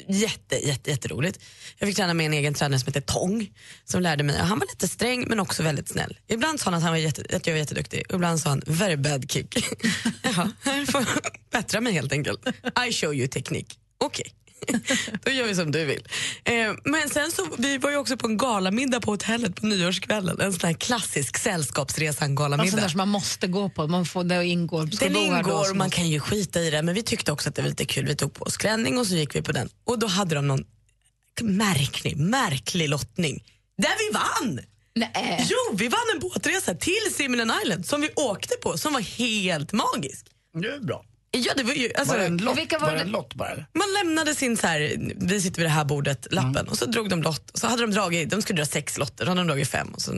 jätte, 0.06 0.66
jätte, 0.66 0.90
jätteroligt. 0.90 1.40
Jag 1.78 1.88
fick 1.88 1.96
träna 1.96 2.14
med 2.14 2.26
en 2.26 2.32
egen 2.32 2.54
tränare 2.54 2.80
som 2.80 2.86
heter 2.86 3.00
Tong 3.00 3.50
som 3.84 4.02
lärde 4.02 4.24
mig. 4.24 4.36
Han 4.36 4.58
var 4.58 4.66
lite 4.66 4.88
sträng 4.88 5.24
men 5.28 5.40
också 5.40 5.62
väldigt 5.62 5.88
snäll. 5.88 6.18
Ibland 6.28 6.60
sa 6.60 6.64
han 6.64 6.74
att, 6.74 6.82
han 6.82 6.92
var 6.92 6.98
jätte, 6.98 7.36
att 7.36 7.46
jag 7.46 7.54
var 7.54 7.58
jätteduktig 7.58 8.02
och 8.08 8.14
ibland 8.14 8.40
sa 8.40 8.48
han 8.48 8.62
very 8.66 8.96
bad 8.96 9.30
kick. 9.30 9.56
Jaha, 10.22 10.52
här 10.60 10.86
får 10.86 11.00
jag 11.00 11.32
bättra 11.50 11.80
mig 11.80 11.92
helt 11.92 12.12
enkelt. 12.12 12.46
I 12.88 12.92
show 12.92 13.14
you 13.14 13.28
teknik. 13.28 13.78
Okej. 13.98 14.32
Då 15.24 15.30
gör 15.30 15.46
vi 15.46 15.54
som 15.54 15.72
du 15.72 15.84
vill. 15.84 16.08
Eh, 16.44 16.54
men 16.84 17.08
sen 17.08 17.30
så, 17.32 17.48
vi 17.58 17.78
var 17.78 17.90
ju 17.90 17.96
också 17.96 18.16
på 18.16 18.26
en 18.26 18.36
galamiddag 18.36 19.00
på 19.00 19.10
hotellet 19.10 19.56
på 19.56 19.66
nyårskvällen. 19.66 20.40
En 20.40 20.52
sån 20.52 20.66
här 20.66 20.74
klassisk 20.74 21.38
Alltså 21.38 21.50
sällskapsresan-galamiddag. 21.50 22.76
där 22.76 22.88
som 22.88 22.98
man 22.98 23.08
måste 23.08 23.46
gå 23.46 23.68
på. 23.68 23.86
Man 23.86 24.06
får, 24.06 24.24
det 24.24 24.46
ingår. 24.46 24.84
Den 25.00 25.16
ingår, 25.16 25.74
man 25.74 25.90
kan 25.90 26.08
ju 26.08 26.20
skita 26.20 26.60
i 26.60 26.70
det, 26.70 26.82
men 26.82 26.94
vi 26.94 27.02
tyckte 27.02 27.32
också 27.32 27.48
att 27.48 27.54
det 27.54 27.62
var 27.62 27.68
lite 27.68 27.84
kul. 27.84 28.06
Vi 28.06 28.16
tog 28.16 28.34
på 28.34 28.44
oss 28.44 28.56
klänning 28.56 28.98
och 28.98 29.06
så 29.06 29.14
gick 29.14 29.34
vi 29.34 29.42
på 29.42 29.52
den. 29.52 29.68
Och 29.84 29.98
då 29.98 30.06
hade 30.06 30.34
de 30.34 30.46
någon 30.48 30.64
märklig, 31.42 32.16
märklig 32.16 32.88
lottning. 32.88 33.44
Där 33.78 33.94
vi 33.98 34.18
vann! 34.18 34.60
Nej. 34.94 35.46
Jo, 35.50 35.76
vi 35.76 35.88
vann 35.88 36.00
en 36.14 36.20
båtresa 36.20 36.74
till 36.74 37.12
Simon 37.12 37.52
Island 37.64 37.86
som 37.86 38.00
vi 38.00 38.10
åkte 38.14 38.54
på, 38.62 38.78
som 38.78 38.92
var 38.92 39.00
helt 39.00 39.72
magisk. 39.72 40.26
Det 40.62 40.68
är 40.68 40.80
bra. 40.80 41.04
Ja, 41.30 41.52
det 41.56 41.62
var 41.62 41.74
ju, 41.74 41.90
alltså, 41.94 42.14
Var 42.14 42.20
det 42.20 42.26
en 42.26 42.36
lott, 42.36 42.52
och 42.52 42.58
vilka 42.58 42.78
var 42.78 42.88
var 42.88 42.94
det 42.94 43.00
en 43.00 43.10
lott 43.10 43.34
bara? 43.34 43.48
eller? 43.48 43.66
man 43.74 43.92
lämnade 43.92 44.34
sin 44.34 44.56
så 44.56 44.66
här, 44.66 44.96
vi 45.16 45.40
sitter 45.40 45.56
vid 45.56 45.66
det 45.66 45.70
här 45.74 45.84
bordet, 45.84 46.26
lappen 46.30 46.68
och 46.68 46.78
så 46.78 46.86
drog 46.86 47.08
de 47.08 47.22
lott. 47.22 47.50
Och 47.50 47.58
så 47.58 47.66
hade 47.66 47.82
de 47.82 47.90
dragit, 47.90 48.30
de 48.30 48.42
skulle 48.42 48.56
dra 48.56 48.66
sex 48.66 48.98
lotter, 48.98 49.24
då 49.24 49.30
hade 49.30 49.40
de 49.40 49.46
dragit 49.46 49.68
fem. 49.68 49.88
Och 49.88 50.02
så, 50.02 50.14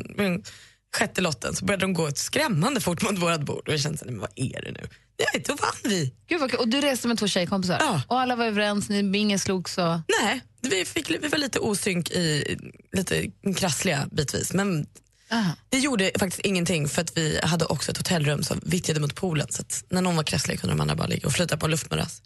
sjätte 0.96 1.20
lotten 1.20 1.54
så 1.54 1.64
började 1.64 1.84
de 1.84 1.94
gå 1.94 2.10
skrämmande 2.10 2.80
fort 2.80 3.02
mot 3.02 3.18
vårt 3.18 3.40
bord. 3.40 3.68
Och 3.68 3.72
jag 3.74 3.80
kände, 3.80 3.98
så 3.98 4.04
här, 4.04 4.12
men 4.12 4.20
vad 4.20 4.30
är 4.36 4.62
det 4.62 4.70
nu? 4.70 4.88
Vet, 5.34 5.44
då 5.46 5.54
vann 5.54 5.72
vi. 5.84 6.14
Gud 6.28 6.40
vad. 6.40 6.54
Och 6.54 6.68
du 6.68 6.80
reste 6.80 7.08
med 7.08 7.18
två 7.18 7.26
tjejkompisar? 7.26 7.76
Ja. 7.80 8.02
Och 8.08 8.20
alla 8.20 8.36
var 8.36 8.44
överens, 8.44 8.88
ni, 8.88 9.18
ingen 9.18 9.38
slogs 9.38 9.78
och... 9.78 9.98
Nej, 10.22 10.40
vi, 10.60 10.84
fick, 10.84 11.10
vi 11.10 11.28
var 11.28 11.38
lite 11.38 11.58
osynk 11.58 12.10
i, 12.10 12.56
lite 12.92 13.30
krassliga 13.56 14.08
bitvis. 14.12 14.52
Men 14.52 14.86
Aha. 15.32 15.52
det 15.68 15.78
gjorde 15.78 16.10
faktiskt 16.18 16.40
ingenting 16.46 16.88
för 16.88 17.02
att 17.02 17.16
vi 17.16 17.40
hade 17.42 17.64
också 17.64 17.90
ett 17.90 17.96
hotellrum 17.96 18.42
som 18.42 18.60
vittjade 18.62 19.00
mot 19.00 19.14
poolen. 19.14 19.46
Så 19.50 19.62
att 19.62 19.84
när 19.88 20.02
någon 20.02 20.16
var 20.16 20.22
krasslig 20.24 20.60
kunde 20.60 20.76
de 20.76 20.80
andra 20.80 20.94
bara 20.96 21.06
ligga 21.06 21.26
och 21.26 21.32
flyta 21.32 21.56
på 21.56 21.66
en 21.66 21.70
luftmadrass. 21.70 22.22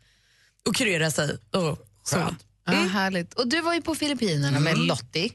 Och 0.69 0.77
kurera 0.77 1.11
sig. 1.11 1.31
Och 1.53 1.79
så. 2.05 2.17
Skönt. 2.17 2.39
Ja, 2.67 2.73
härligt. 2.73 3.35
Och 3.35 3.49
du 3.49 3.61
var 3.61 3.75
ju 3.75 3.83
på 3.83 3.95
Filippinerna 3.95 4.61
med 4.61 4.79
Lottie. 4.79 5.31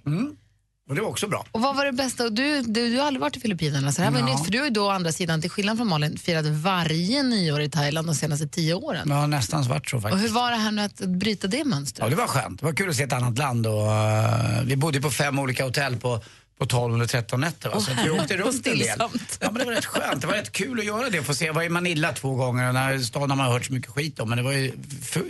Och 0.90 0.96
det 0.96 1.02
var 1.02 1.10
också 1.10 1.28
bra. 1.28 1.46
Och 1.52 1.62
vad 1.62 1.76
var 1.76 1.86
det 1.86 1.92
bästa? 1.92 2.24
Och 2.24 2.34
Du, 2.34 2.62
du, 2.62 2.90
du 2.90 2.98
har 3.00 3.06
aldrig 3.08 3.22
varit 3.22 3.38
i 3.38 3.40
Filippinerna, 3.40 3.92
så 3.92 4.02
det 4.02 4.06
här 4.06 4.12
var 4.12 4.20
Ja. 4.20 4.26
nytt. 4.26 4.46
För 4.46 4.52
du 4.52 4.58
har 4.58 4.66
ju 4.66 4.72
då 4.72 4.86
å 4.86 4.90
andra 4.90 5.12
sidan, 5.12 5.42
till 5.42 5.50
skillnad 5.50 5.78
från 5.78 5.88
Malin, 5.88 6.18
firat 6.18 6.46
varje 6.46 7.24
nyår 7.24 7.62
i 7.62 7.70
Thailand 7.70 8.08
de 8.08 8.16
senaste 8.16 8.48
tio 8.48 8.74
åren. 8.74 9.08
Ja, 9.10 9.28
nästan 9.28 9.64
svart 9.66 9.90
så 9.90 9.96
Och 9.98 10.02
faktiskt. 10.04 10.24
hur 10.24 10.30
var 10.30 10.52
det 10.52 10.58
här 10.58 10.72
nu 10.72 10.82
att 10.82 10.96
bryta 11.00 11.48
det 11.48 11.66
mönstret? 11.66 12.04
Ja, 12.06 12.10
det 12.10 12.16
var 12.16 12.28
skönt. 12.28 12.60
Det 12.60 12.66
var 12.66 12.74
kul 12.74 12.90
att 12.90 12.96
se 12.96 13.04
ett 13.04 13.14
annat 13.14 13.38
land. 13.38 13.68
Och, 13.68 13.92
eh, 13.94 14.62
vi 14.64 14.76
bodde 14.76 15.02
på 15.02 15.12
fem 15.12 15.40
olika 15.40 15.64
hotell 15.66 15.96
på, 15.98 16.22
på 16.60 16.66
12 16.66 16.96
eller 16.96 17.06
13 17.06 17.42
nätter. 17.42 17.70
Va? 17.70 17.80
Så 17.80 17.92
vi 18.04 18.10
åkte 18.10 18.38
runt 18.38 18.68
en 18.68 18.78
del. 18.78 18.98
Ja, 18.98 19.10
men 19.42 19.54
det 19.54 19.66
var 19.66 19.72
rätt 19.72 19.86
skönt. 19.86 20.22
Det 20.22 20.28
var 20.28 20.34
rätt 20.34 20.52
kul 20.52 20.80
att 20.80 20.86
göra 20.86 21.10
det. 21.10 21.24
Få 21.24 21.34
se. 21.34 21.46
Jag 21.46 21.54
var 21.54 21.64
i 21.64 21.70
Manila 21.70 22.14
två 22.14 22.36
gånger. 22.36 22.66
Den 22.66 22.76
här 22.76 23.00
staden 23.00 23.30
har 23.30 23.38
man 23.38 23.52
hört 23.52 23.66
så 23.66 23.74
mycket 23.74 23.92
skit 23.92 24.20
om. 24.20 24.30
Men 24.30 24.38
det 24.38 24.44
var 24.44 24.52
ju 24.52 24.72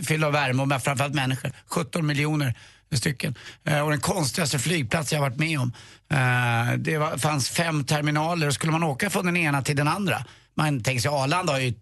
fylld 0.02 0.24
av 0.24 0.32
värme 0.32 0.62
och 0.62 0.82
framförallt 0.82 1.14
människor. 1.14 1.52
17 1.66 2.06
miljoner 2.06 2.54
stycken. 2.96 3.34
Eh, 3.64 3.80
och 3.80 3.90
den 3.90 4.00
konstigaste 4.00 4.58
flygplats 4.58 5.12
jag 5.12 5.20
varit 5.20 5.36
med 5.36 5.60
om. 5.60 5.72
Eh, 6.10 6.76
det 6.78 6.98
var, 6.98 7.18
fanns 7.18 7.50
fem 7.50 7.84
terminaler 7.84 8.46
och 8.46 8.54
skulle 8.54 8.72
man 8.72 8.82
åka 8.82 9.10
från 9.10 9.26
den 9.26 9.36
ena 9.36 9.62
till 9.62 9.76
den 9.76 9.88
andra. 9.88 10.24
Man 10.54 10.82
tänker 10.82 11.00
sig 11.00 11.10
Arlanda 11.10 11.52
har 11.52 11.60
ju 11.60 11.74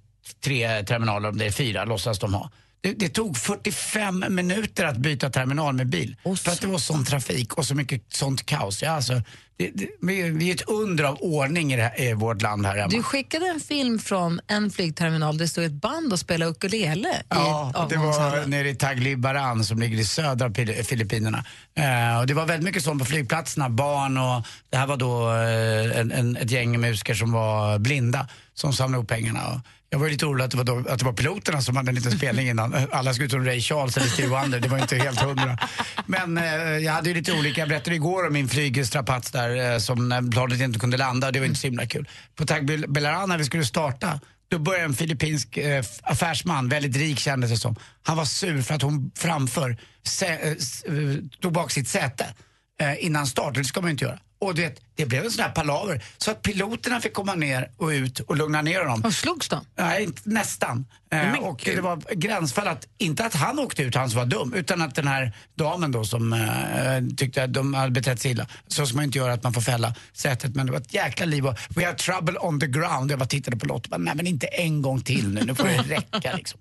tre 0.44 0.82
terminaler, 0.82 1.28
om 1.28 1.38
det 1.38 1.46
är 1.46 1.50
fyra 1.50 1.84
låtsas 1.84 2.18
de 2.18 2.34
ha. 2.34 2.50
Det, 2.80 2.92
det 2.92 3.08
tog 3.08 3.36
45 3.36 4.24
minuter 4.28 4.84
att 4.84 4.96
byta 4.96 5.30
terminal 5.30 5.74
med 5.74 5.86
bil. 5.86 6.16
för 6.22 6.50
att 6.50 6.60
det 6.60 6.66
var 6.66 6.78
sån 6.78 7.04
trafik 7.04 7.54
och 7.54 7.66
så 7.66 7.74
mycket 7.74 8.02
sånt 8.08 8.46
kaos. 8.46 8.82
Ja, 8.82 8.90
alltså, 8.90 9.22
det, 9.58 9.70
det, 9.74 9.88
vi 10.00 10.50
är 10.50 10.54
ett 10.54 10.68
under 10.68 11.04
av 11.04 11.18
ordning 11.20 11.72
i, 11.72 11.76
här, 11.76 12.00
i 12.00 12.14
vårt 12.14 12.42
land 12.42 12.66
här 12.66 12.76
hemma. 12.76 12.88
Du 12.88 13.02
skickade 13.02 13.46
en 13.46 13.60
film 13.60 13.98
från 13.98 14.40
en 14.46 14.70
flygterminal 14.70 15.38
där 15.38 15.44
det 15.44 15.48
stod 15.48 15.64
ett 15.64 15.72
band 15.72 16.12
och 16.12 16.18
spelade 16.18 16.50
ukulele 16.50 17.22
Ja, 17.28 17.72
i 17.90 17.90
det 17.90 17.96
var 17.96 18.46
nere 18.46 18.68
i 18.68 18.74
Taglibaran 18.74 19.64
som 19.64 19.78
ligger 19.78 19.98
i 19.98 20.04
södra 20.04 20.50
Filippinerna. 20.84 21.44
Eh, 21.74 22.20
och 22.20 22.26
det 22.26 22.34
var 22.34 22.46
väldigt 22.46 22.64
mycket 22.64 22.84
sånt 22.84 22.98
på 22.98 23.04
flygplatserna, 23.04 23.68
barn 23.68 24.18
och 24.18 24.46
det 24.70 24.76
här 24.76 24.86
var 24.86 24.96
då 24.96 25.30
eh, 25.32 26.00
en, 26.00 26.12
en, 26.12 26.36
ett 26.36 26.50
gäng 26.50 26.80
musiker 26.80 27.14
som 27.14 27.32
var 27.32 27.78
blinda 27.78 28.28
som 28.54 28.72
samlade 28.72 28.98
ihop 28.98 29.08
pengarna. 29.08 29.48
Och 29.48 29.60
jag 29.90 29.98
var 29.98 30.06
ju 30.06 30.12
lite 30.12 30.26
orolig 30.26 30.44
att 30.44 30.50
det, 30.50 30.56
var 30.56 30.64
då, 30.64 30.78
att 30.78 30.98
det 30.98 31.04
var 31.04 31.12
piloterna 31.12 31.62
som 31.62 31.76
hade 31.76 31.90
en 31.90 31.94
liten 31.94 32.12
spelning 32.12 32.48
innan. 32.48 32.86
Alla 32.92 33.14
skulle 33.14 33.26
ut 33.26 33.32
som 33.32 33.44
Ray 33.44 33.60
Charles 33.60 33.96
eller 33.96 34.06
Stevie 34.06 34.30
Wonder, 34.30 34.60
det 34.60 34.68
var 34.68 34.78
inte 34.78 34.96
helt 34.96 35.20
hundra. 35.20 35.58
Men 36.06 36.38
eh, 36.38 36.44
jag 36.78 36.92
hade 36.92 37.08
ju 37.08 37.14
lite 37.14 37.32
olika, 37.32 37.60
jag 37.60 37.68
berättade 37.68 37.96
igår 37.96 38.26
om 38.26 38.32
min 38.32 38.48
flygstrapats 38.48 39.30
där 39.30 39.72
eh, 39.72 39.78
som 39.78 40.08
när 40.08 40.30
planet 40.30 40.60
inte 40.60 40.78
kunde 40.78 40.96
landa, 40.96 41.30
det 41.30 41.38
var 41.38 41.46
inte 41.46 41.60
så 41.60 41.66
himla 41.66 41.86
kul. 41.86 42.08
På 42.36 42.46
Taglibaran 42.46 43.28
när 43.28 43.38
vi 43.38 43.44
skulle 43.44 43.64
starta 43.64 44.20
då 44.48 44.58
började 44.58 44.84
en 44.84 44.94
filippinsk 44.94 45.56
eh, 45.56 45.84
affärsman, 46.02 46.68
väldigt 46.68 46.96
rik 46.96 47.18
kändes 47.18 47.50
det 47.50 47.56
som. 47.56 47.76
Han 48.02 48.16
var 48.16 48.24
sur 48.24 48.62
för 48.62 48.74
att 48.74 48.82
hon 48.82 49.10
framför 49.14 49.76
se, 50.02 50.26
eh, 50.26 50.48
eh, 50.48 51.16
tog 51.40 51.52
bak 51.52 51.70
sitt 51.70 51.88
säte 51.88 52.34
eh, 52.80 53.04
innan 53.04 53.26
start. 53.26 53.54
Det 53.54 53.64
ska 53.64 53.80
man 53.80 53.88
ju 53.88 53.92
inte 53.92 54.04
göra. 54.04 54.18
Och 54.40 54.54
du 54.54 54.62
vet, 54.62 54.80
det 54.96 55.06
blev 55.06 55.24
en 55.24 55.30
sån 55.30 55.44
här 55.44 55.50
palaver. 55.50 56.04
Så 56.18 56.30
att 56.30 56.42
piloterna 56.42 57.00
fick 57.00 57.12
komma 57.12 57.34
ner 57.34 57.70
och 57.76 57.88
ut 57.88 58.20
och 58.20 58.36
lugna 58.36 58.62
ner 58.62 58.84
honom. 58.84 59.02
Och 59.04 59.12
slogs 59.12 59.48
de? 59.48 59.64
Nej, 59.76 60.08
nästan. 60.24 60.86
Eh, 61.10 61.34
och 61.34 61.62
det 61.64 61.80
var 61.80 62.14
gränsfall 62.14 62.68
att, 62.68 62.88
inte 62.98 63.24
att 63.24 63.34
han 63.34 63.58
åkte 63.58 63.82
ut, 63.82 63.94
han 63.94 64.10
som 64.10 64.18
var 64.18 64.26
dum, 64.26 64.54
utan 64.54 64.82
att 64.82 64.94
den 64.94 65.08
här 65.08 65.32
damen 65.54 65.92
då 65.92 66.04
som 66.04 66.32
eh, 66.32 67.16
tyckte 67.16 67.44
att 67.44 67.52
de 67.52 67.74
hade 67.74 67.90
betett 67.90 68.20
sig 68.20 68.30
illa. 68.30 68.46
Så 68.66 68.86
ska 68.86 68.96
man 68.96 69.04
inte 69.04 69.18
göra 69.18 69.32
att 69.32 69.42
man 69.42 69.52
får 69.52 69.60
fälla 69.60 69.94
sätet. 70.12 70.54
Men 70.54 70.66
det 70.66 70.72
var 70.72 70.80
ett 70.80 70.94
jäkla 70.94 71.26
liv 71.26 71.46
och 71.46 71.54
we 71.68 71.84
have 71.84 71.96
trouble 71.96 72.38
on 72.38 72.60
the 72.60 72.66
ground. 72.66 73.10
Jag 73.10 73.18
bara 73.18 73.28
tittade 73.28 73.56
på 73.56 73.66
Lotta 73.66 73.84
och 73.84 73.90
bara, 73.90 73.98
nej 73.98 74.14
men 74.16 74.26
inte 74.26 74.46
en 74.46 74.82
gång 74.82 75.00
till 75.00 75.28
nu, 75.28 75.44
nu 75.44 75.54
får 75.54 75.64
det 75.64 75.76
räcka 75.96 76.36
liksom. 76.36 76.60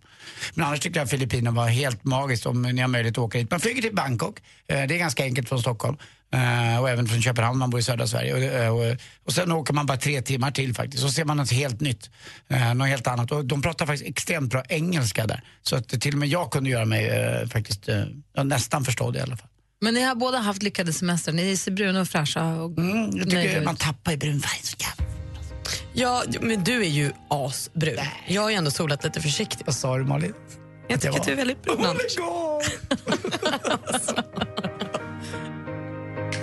Men 0.53 0.65
annars 0.65 0.79
tyckte 0.79 0.99
jag 0.99 1.09
Filippinerna 1.09 1.51
var 1.61 1.67
helt 1.67 2.03
magiskt 2.03 2.45
om 2.45 2.61
ni 2.61 2.81
har 2.81 2.87
möjlighet 2.87 3.17
att 3.17 3.23
åka 3.23 3.37
hit. 3.37 3.51
Man 3.51 3.59
flyger 3.59 3.81
till 3.81 3.95
Bangkok, 3.95 4.39
eh, 4.67 4.87
det 4.87 4.95
är 4.95 4.99
ganska 4.99 5.23
enkelt 5.23 5.49
från 5.49 5.61
Stockholm. 5.61 5.97
Eh, 6.33 6.79
och 6.81 6.89
även 6.89 7.07
från 7.07 7.21
Köpenhamn, 7.21 7.57
man 7.59 7.69
bor 7.69 7.79
i 7.79 7.83
södra 7.83 8.07
Sverige. 8.07 8.33
Och, 8.33 8.39
eh, 8.83 8.95
och, 9.25 9.33
sen 9.33 9.51
åker 9.51 9.73
man 9.73 9.85
bara 9.85 9.97
tre 9.97 10.21
timmar 10.21 10.51
till 10.51 10.73
faktiskt. 10.73 11.03
Så 11.03 11.09
ser 11.09 11.25
man 11.25 11.37
något 11.37 11.51
helt 11.51 11.81
nytt. 11.81 12.09
Eh, 12.47 12.73
något 12.73 12.87
helt 12.87 13.07
annat. 13.07 13.31
Och 13.31 13.45
de 13.45 13.61
pratar 13.61 13.85
faktiskt 13.85 14.09
extremt 14.09 14.51
bra 14.51 14.63
engelska 14.69 15.27
där. 15.27 15.43
Så 15.61 15.75
att 15.75 16.01
till 16.01 16.13
och 16.13 16.19
med 16.19 16.29
jag 16.29 16.51
kunde 16.51 16.69
göra 16.69 16.85
mig 16.85 17.09
faktiskt 17.49 17.89
nästan 18.43 18.85
förstådd 18.85 19.15
i 19.15 19.19
alla 19.19 19.37
fall. 19.37 19.47
Men 19.81 19.93
ni 19.93 20.01
har 20.03 20.15
båda 20.15 20.37
haft 20.37 20.63
lyckade 20.63 20.93
semestrar. 20.93 21.33
Ni 21.33 21.57
ser 21.57 21.71
bruna 21.71 22.01
och 22.01 22.07
fräscha 22.07 22.55
och 22.61 22.77
Mm, 22.77 22.97
jag 22.97 23.13
nöjda 23.13 23.41
tycker 23.41 23.59
ut. 23.59 23.65
man 23.65 23.75
tappar 23.75 24.11
i 24.11 24.17
brun 24.17 24.39
färg 24.39 24.59
så 24.63 24.75
jävla. 24.79 25.13
Ja, 25.93 26.23
men 26.41 26.63
du 26.63 26.81
är 26.85 26.89
ju 26.89 27.11
asbrun. 27.29 27.97
Jag 28.27 28.41
har 28.41 28.49
ju 28.49 28.55
ändå 28.55 28.71
solat 28.71 29.03
lite 29.03 29.21
försiktigt. 29.21 29.61
Vad 29.65 29.75
sa 29.75 29.97
du 29.97 30.03
Malin? 30.03 30.33
Jag 30.87 31.01
tycker 31.01 31.19
att 31.19 31.25
du 31.25 31.31
är 31.31 31.35
väldigt 31.35 31.63
brun, 31.63 31.85
Anders. 31.85 32.17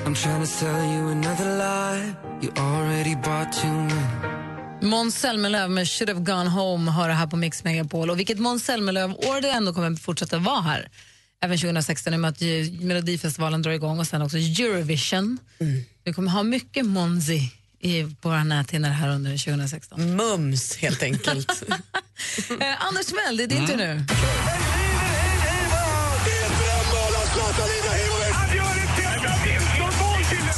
I'm 0.06 0.14
trying 0.14 0.40
to 0.40 0.46
sell 0.46 0.84
you 0.92 1.08
another 1.08 1.44
lie. 1.44 2.14
You 2.42 2.52
already 2.56 3.14
bought 3.14 3.52
too 3.52 3.68
many. 3.68 4.34
Måns 4.80 5.18
Zelmerlöw 5.18 5.68
med 5.68 5.88
Should 5.88 6.08
have 6.08 6.20
gone 6.20 6.50
home 6.50 6.90
har 6.90 7.08
det 7.08 7.14
här 7.14 7.26
på 7.26 7.36
Mix 7.36 7.64
Megapol. 7.64 8.10
Och 8.10 8.18
vilket 8.18 8.38
Måns 8.38 8.64
Zelmerlöw-år 8.64 9.40
det 9.40 9.50
ändå 9.50 9.72
kommer 9.72 9.96
fortsätta 9.96 10.38
vara 10.38 10.60
här. 10.60 10.88
Även 11.42 11.58
2016 11.58 12.12
i 12.12 12.16
och 12.16 12.20
med 12.20 12.28
att 12.28 12.40
Melodifestivalen 12.80 13.62
drar 13.62 13.72
igång 13.72 13.98
och 13.98 14.06
sen 14.06 14.22
också 14.22 14.36
Eurovision. 14.36 15.38
Vi 16.04 16.12
kommer 16.12 16.30
ha 16.30 16.42
mycket 16.42 16.86
Monzi 16.86 17.52
i, 17.80 18.02
på 18.20 18.28
våra 18.28 18.44
näthinnor 18.44 18.88
här 18.88 19.08
under 19.08 19.44
2016. 19.44 20.16
Mums, 20.16 20.76
helt 20.76 21.02
enkelt. 21.02 21.62
Eh, 22.60 22.86
Anders 22.86 23.06
Timell, 23.06 23.36
det 23.36 23.42
är 23.42 23.46
din 23.46 23.66
tur 23.66 23.76
nu. 23.76 24.04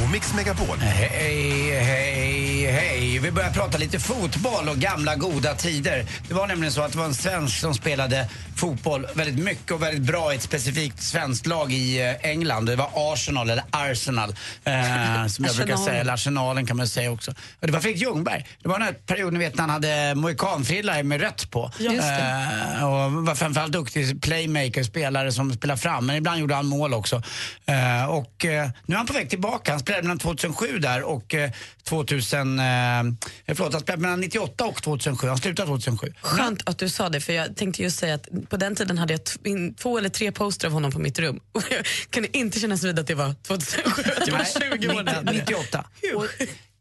på 0.00 0.06
Mix 0.12 0.34
Megapol. 0.34 0.78
Hej, 0.78 1.70
hej, 1.80 2.66
hej. 2.66 3.18
Vi 3.18 3.30
börjar 3.30 3.50
prata 3.50 3.78
lite 3.78 3.98
fotboll 4.00 4.68
och 4.68 4.76
gamla 4.76 5.14
goda 5.16 5.54
tider. 5.54 6.06
Det 6.28 6.34
var 6.34 6.46
nämligen 6.46 6.72
så 6.72 6.82
att 6.82 6.92
det 6.92 6.98
var 6.98 7.04
en 7.04 7.14
svensk 7.14 7.60
som 7.60 7.74
spelade 7.74 8.28
fotboll 8.56 9.06
väldigt 9.14 9.44
mycket 9.44 9.70
och 9.70 9.82
väldigt 9.82 10.02
bra 10.02 10.32
i 10.32 10.36
ett 10.36 10.42
specifikt 10.42 11.02
svenskt 11.02 11.46
lag 11.46 11.72
i 11.72 12.00
eh, 12.00 12.30
England. 12.30 12.66
Det 12.66 12.76
var 12.76 12.90
Arsenal, 12.94 13.50
eller 13.50 13.64
Arsenal, 13.70 14.30
eh, 14.64 15.26
som 15.26 15.44
jag 15.44 15.56
brukar 15.56 15.76
säga. 15.76 16.00
Eller 16.00 16.12
Arsenalen 16.12 16.66
kan 16.66 16.76
man 16.76 16.88
säga 16.88 17.10
också. 17.10 17.30
Och 17.30 17.66
det 17.66 17.72
var 17.72 17.80
Fredrik 17.80 18.02
Ljungberg. 18.02 18.46
Det 18.62 18.68
var 18.68 18.78
den 18.78 18.86
här 18.86 18.94
perioden, 18.94 19.34
ni 19.34 19.44
vet, 19.44 19.54
när 19.54 19.62
han 19.62 19.70
hade 19.70 20.14
mohikanfrilla 20.14 21.02
med 21.02 21.20
rött 21.20 21.50
på. 21.50 21.70
Eh, 22.78 22.84
och 22.84 23.12
var 23.12 23.34
framförallt 23.34 23.72
duktig 23.72 24.22
playmaker, 24.22 24.82
spelare 24.82 25.32
som 25.32 25.52
spelar 25.52 25.76
fram. 25.76 26.06
Men 26.06 26.16
ibland 26.16 26.40
gjorde 26.40 26.54
han 26.54 26.66
mål 26.66 26.94
också. 26.94 27.22
Eh, 27.66 28.04
och 28.10 28.44
eh, 28.44 28.68
nu 28.86 28.94
är 28.94 28.96
han 28.96 29.06
på 29.06 29.12
väg 29.12 29.30
tillbaka. 29.30 29.70
Han 29.70 29.80
spelade 29.84 30.02
mellan 30.02 30.18
2007 30.18 30.78
där 30.78 31.02
och 31.02 31.34
eh, 31.34 31.50
2000... 31.82 32.58
Eh, 32.58 32.64
förlåt, 33.46 33.72
han 33.72 33.82
spelade 33.82 34.02
mellan 34.02 34.20
98 34.20 34.64
och 34.64 34.82
2007. 34.82 35.28
Han 35.28 35.38
slutade 35.38 35.68
2007. 35.68 36.12
Skönt 36.20 36.68
att 36.68 36.78
du 36.78 36.88
sa 36.88 37.08
det, 37.08 37.20
för 37.20 37.32
jag 37.32 37.56
tänkte 37.56 37.82
just 37.82 37.98
säga 37.98 38.14
att 38.14 38.28
på 38.48 38.56
den 38.56 38.76
tiden 38.76 38.98
hade 38.98 39.12
jag 39.12 39.20
två 39.76 39.98
eller 39.98 40.08
tre 40.08 40.32
poster 40.32 40.66
av 40.66 40.72
honom 40.72 40.92
på 40.92 40.98
mitt 40.98 41.18
rum. 41.18 41.40
Och 41.52 41.62
jag 41.70 41.86
kunde 42.10 42.38
inte 42.38 42.60
kännas 42.60 42.84
vid 42.84 42.98
att 42.98 43.06
det 43.06 43.14
var 43.14 43.34
2007, 43.42 44.02
att 44.16 44.26
det 44.26 44.32
var 44.32 44.76
20 44.78 44.88
år 44.88 45.02
Nej, 45.02 45.14
äldre. 45.14 45.34
98. 45.34 45.84
Och, 46.14 46.26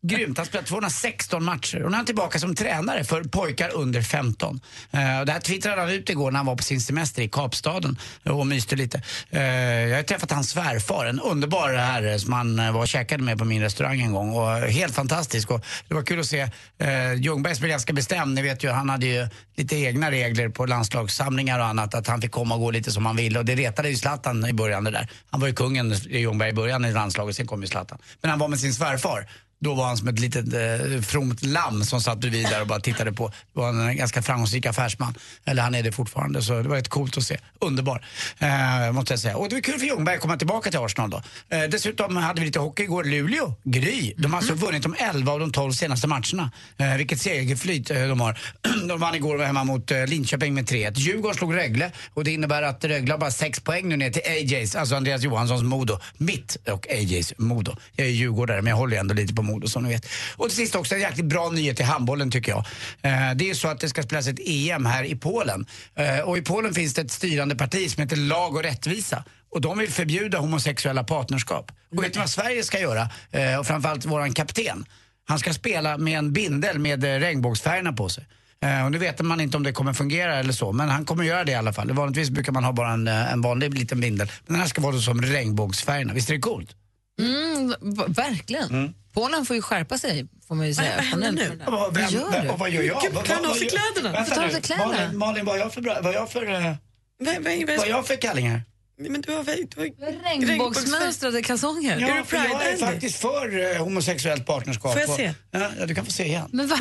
grymt. 0.03 0.37
Han 0.37 0.45
spelat 0.45 0.65
216 0.65 1.43
matcher 1.43 1.83
och 1.83 1.91
nu 1.91 1.95
är 1.95 1.97
han 1.97 2.05
tillbaka 2.05 2.39
som 2.39 2.55
tränare 2.55 3.03
för 3.03 3.23
pojkar 3.23 3.69
under 3.73 4.01
15. 4.01 4.59
Uh, 4.93 5.19
eh, 5.19 5.25
det 5.25 5.31
här 5.31 5.39
twittrade 5.39 5.81
han 5.81 5.89
ut 5.89 6.09
igår 6.09 6.31
när 6.31 6.37
han 6.37 6.45
var 6.45 6.55
på 6.55 6.63
sin 6.63 6.81
semester 6.81 7.21
i 7.21 7.29
Kapstaden 7.29 7.97
och 8.23 8.47
myste 8.47 8.75
lite. 8.75 9.01
Uh, 9.33 9.41
jag 9.41 9.95
har 9.95 10.03
träffat 10.03 10.31
hans 10.31 10.49
svärfar, 10.49 11.05
en 11.05 11.19
underbar 11.19 11.73
herre 11.73 12.19
som 12.19 12.33
han 12.33 12.59
eh, 12.59 12.71
var 12.71 12.81
och 12.81 12.87
käkade 12.87 13.23
med 13.23 13.37
på 13.37 13.45
min 13.45 13.61
restaurang 13.61 14.01
en 14.01 14.13
gång. 14.13 14.33
Och 14.33 14.49
helt 14.57 14.95
fantastisk. 14.95 15.51
Och 15.51 15.65
det 15.87 15.93
var 15.93 16.01
kul 16.03 16.19
att 16.19 16.25
se. 16.25 16.43
Uh, 16.43 17.13
Ljungberg 17.15 17.59
blev 17.59 17.69
ganska 17.69 17.93
bestämd. 17.93 18.35
Ni 18.35 18.41
vet 18.41 18.63
ju, 18.63 18.69
han 18.69 18.89
hade 18.89 19.05
ju 19.05 19.27
lite 19.55 19.75
egna 19.75 20.11
regler 20.11 20.49
på 20.49 20.65
landslagssamlingar 20.65 21.59
och 21.59 21.65
annat. 21.65 21.93
Att 21.93 22.07
han 22.07 22.21
fick 22.21 22.31
komma 22.31 22.55
och 22.55 22.61
gå 22.61 22.71
lite 22.71 22.91
som 22.91 23.05
han 23.05 23.15
ville. 23.15 23.39
Och 23.39 23.45
det 23.45 23.55
retade 23.55 23.89
ju 23.89 23.95
Zlatan 23.95 24.45
i 24.45 24.53
början 24.53 24.83
det 24.83 24.91
där. 24.91 25.09
Han 25.29 25.39
var 25.39 25.47
ju 25.47 25.53
kungen, 25.53 25.93
Ljungberg, 25.93 26.49
i 26.49 26.53
början 26.53 26.85
i 26.85 26.91
landslaget. 26.91 27.35
Sen 27.35 27.47
kom 27.47 27.61
ju 27.61 27.67
Zlatan. 27.67 27.97
Men 28.21 28.29
han 28.29 28.39
var 28.39 28.47
med 28.47 28.59
sin 28.59 28.73
svärfar. 28.73 29.27
Då 29.63 29.73
var 29.73 29.85
han 29.85 29.97
som 29.97 30.07
ett 30.07 30.19
litet 30.19 30.53
eh, 30.53 31.01
fromt 31.01 31.45
lamm 31.45 31.83
som 31.83 32.01
satt 32.01 32.17
bredvid 32.17 32.43
där 32.43 32.61
och 32.61 32.67
bara 32.67 32.79
tittade 32.79 33.13
på. 33.13 33.27
Det 33.27 33.59
var 33.59 33.69
en 33.69 33.97
ganska 33.97 34.21
framgångsrik 34.21 34.65
affärsman. 34.65 35.13
Eller 35.45 35.63
han 35.63 35.75
är 35.75 35.83
det 35.83 35.91
fortfarande, 35.91 36.41
så 36.41 36.61
det 36.61 36.69
var 36.69 36.75
rätt 36.75 36.89
coolt 36.89 37.17
att 37.17 37.23
se. 37.23 37.37
Underbar, 37.59 38.05
eh, 38.39 38.91
måste 38.91 39.13
jag 39.13 39.19
säga. 39.19 39.37
Och 39.37 39.49
det 39.49 39.55
var 39.55 39.61
kul 39.61 39.79
för 39.79 39.85
Ljungberg 39.85 40.15
att 40.15 40.21
komma 40.21 40.37
tillbaka 40.37 40.69
till 40.69 40.79
Arsenal 40.79 41.09
då. 41.09 41.21
Eh, 41.49 41.63
dessutom 41.69 42.15
hade 42.17 42.39
vi 42.39 42.45
lite 42.45 42.59
hockey 42.59 42.83
igår. 42.83 43.03
Luleå, 43.03 43.55
Gry. 43.63 44.13
De 44.17 44.33
har 44.33 44.37
alltså 44.37 44.53
vunnit 44.53 44.83
de 44.83 44.95
11 44.99 45.31
av 45.31 45.39
de 45.39 45.51
12 45.51 45.71
senaste 45.71 46.07
matcherna. 46.07 46.51
Eh, 46.77 46.97
vilket 46.97 47.21
segerflyt 47.21 47.91
eh, 47.91 48.07
de 48.07 48.21
har. 48.21 48.39
de 48.87 48.99
vann 48.99 49.15
igår 49.15 49.39
hemma 49.39 49.63
mot 49.63 49.91
eh, 49.91 50.07
Linköping 50.07 50.53
med 50.53 50.69
3-1. 50.69 50.93
Djurgården 50.95 51.35
slog 51.37 51.55
Rögle 51.55 51.91
och 52.13 52.23
det 52.23 52.31
innebär 52.31 52.61
att 52.61 52.83
Rögle 52.85 53.13
har 53.13 53.19
bara 53.19 53.31
6 53.31 53.59
poäng 53.59 53.89
nu 53.89 53.97
ner 53.97 54.09
till 54.09 54.21
AJs, 54.25 54.75
alltså 54.75 54.95
Andreas 54.95 55.21
Johanssons 55.21 55.63
Modo. 55.63 55.99
Mitt 56.17 56.57
och 56.71 56.87
AJs 56.89 57.33
Modo. 57.37 57.75
Jag 57.95 58.07
är 58.07 58.11
djurgårdare 58.11 58.61
men 58.61 58.69
jag 58.69 58.77
håller 58.77 58.97
ändå 58.97 59.13
lite 59.13 59.33
på 59.33 59.41
Modo 59.41 59.52
som 59.61 59.83
ni 59.83 59.89
vet. 59.89 60.05
Och 60.35 60.47
till 60.47 60.57
sist 60.57 60.75
också 60.75 60.95
en 60.95 61.01
jäkligt 61.01 61.25
bra 61.25 61.49
nyhet 61.49 61.79
i 61.79 61.83
handbollen 61.83 62.31
tycker 62.31 62.51
jag. 62.51 62.65
Eh, 63.01 63.35
det 63.35 63.49
är 63.49 63.53
så 63.53 63.67
att 63.67 63.79
det 63.79 63.89
ska 63.89 64.03
spelas 64.03 64.27
ett 64.27 64.39
EM 64.45 64.85
här 64.85 65.03
i 65.03 65.15
Polen. 65.15 65.65
Eh, 65.95 66.19
och 66.19 66.37
i 66.37 66.41
Polen 66.41 66.73
finns 66.73 66.93
det 66.93 67.01
ett 67.01 67.11
styrande 67.11 67.55
parti 67.55 67.91
som 67.91 68.03
heter 68.03 68.15
Lag 68.15 68.55
och 68.55 68.63
rättvisa. 68.63 69.23
Och 69.51 69.61
de 69.61 69.77
vill 69.77 69.91
förbjuda 69.91 70.37
homosexuella 70.39 71.03
partnerskap. 71.03 71.71
Och 71.97 72.03
vet 72.03 72.15
ni 72.15 72.19
vad 72.19 72.29
Sverige 72.29 72.63
ska 72.63 72.79
göra? 72.79 73.09
Eh, 73.31 73.59
och 73.59 73.67
framförallt 73.67 74.05
våran 74.05 74.33
kapten. 74.33 74.85
Han 75.25 75.39
ska 75.39 75.53
spela 75.53 75.97
med 75.97 76.17
en 76.17 76.33
bindel 76.33 76.79
med 76.79 77.03
eh, 77.03 77.19
regnbågsfärgerna 77.19 77.93
på 77.93 78.09
sig. 78.09 78.27
Eh, 78.63 78.85
och 78.85 78.91
nu 78.91 78.97
vet 78.97 79.21
man 79.21 79.41
inte 79.41 79.57
om 79.57 79.63
det 79.63 79.71
kommer 79.71 79.93
fungera 79.93 80.35
eller 80.35 80.53
så, 80.53 80.71
men 80.71 80.89
han 80.89 81.05
kommer 81.05 81.23
göra 81.23 81.43
det 81.43 81.51
i 81.51 81.55
alla 81.55 81.73
fall. 81.73 81.91
Vanligtvis 81.91 82.29
brukar 82.29 82.51
man 82.51 82.63
ha 82.63 82.71
bara 82.71 82.91
en, 82.91 83.07
eh, 83.07 83.33
en 83.33 83.41
vanlig 83.41 83.79
liten 83.79 83.99
bindel. 83.99 84.27
Men 84.45 84.53
den 84.53 84.61
här 84.61 84.67
ska 84.67 84.81
vara 84.81 84.99
som 84.99 85.21
regnbågsfärgerna. 85.21 86.13
Visst 86.13 86.29
är 86.29 86.33
det 86.33 86.39
coolt? 86.39 86.75
Mm, 87.19 87.75
verkligen. 88.07 88.93
Polen 89.13 89.45
får 89.45 89.55
ju 89.55 89.61
skärpa 89.61 89.97
sig, 89.97 90.27
får 90.47 90.55
man 90.55 90.67
ju 90.67 90.73
säga. 90.73 90.95
vad 90.95 91.05
händer 91.05 91.31
nu? 91.31 91.61
Och 91.65 91.71
vad, 91.71 91.93
Vad 91.93 92.11
gör 92.11 92.31
vem, 92.31 92.45
du? 92.45 92.49
och 92.51 92.59
vad 92.59 92.69
gör 92.69 92.83
jag? 92.83 93.01
Gud, 93.01 93.13
Vad- 93.13 93.27
vad- 93.27 93.45
av 93.45 93.53
sig 93.53 93.69
kläderna? 93.69 94.11
Vänta 94.11 94.35
ta 94.35 94.45
av 94.45 94.49
sig 94.49 94.61
kläderna? 94.61 94.87
Malin, 94.91 95.17
Malin, 95.17 95.45
vad 95.45 95.55
har 95.55 95.59
jag 95.59 95.73
för, 95.73 95.81
bra- 95.81 96.01
vad 96.01 96.13
jag 96.13 96.31
för, 96.31 96.53
eh, 96.53 96.61
Vad- 96.61 97.35
vad- 97.35 97.43
vad- 97.43 97.67
vad 97.67 97.79
har 97.79 97.85
jag 97.87 98.07
för 98.07 98.15
kallingar? 98.15 98.61
Men 98.97 99.21
du 99.21 99.31
har. 99.31 99.43
Du 99.43 99.81
har, 99.81 100.23
Regnbågsmönstrade 100.23 101.41
kalsonger. 101.41 101.97
Är 101.97 102.17
Ja, 102.17 102.23
för 102.25 102.37
jag 102.37 102.67
är 102.67 102.77
faktiskt 102.77 103.15
för 103.19 103.75
eh, 103.75 103.83
homosexuellt 103.83 104.45
partnerskap. 104.45 104.91
Får 104.91 105.01
jag 105.01 105.09
Och- 105.09 105.15
se? 105.15 105.33
Ja, 105.51 105.71
ja, 105.79 105.85
du 105.85 105.95
kan 105.95 106.05
få 106.05 106.11
se 106.11 106.25
igen. 106.25 106.49
Men 106.51 106.67
va? 106.67 106.77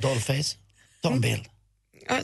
Dollface. 0.00 0.56
Ta 1.02 1.12
en 1.12 1.20
bild. 1.20 1.44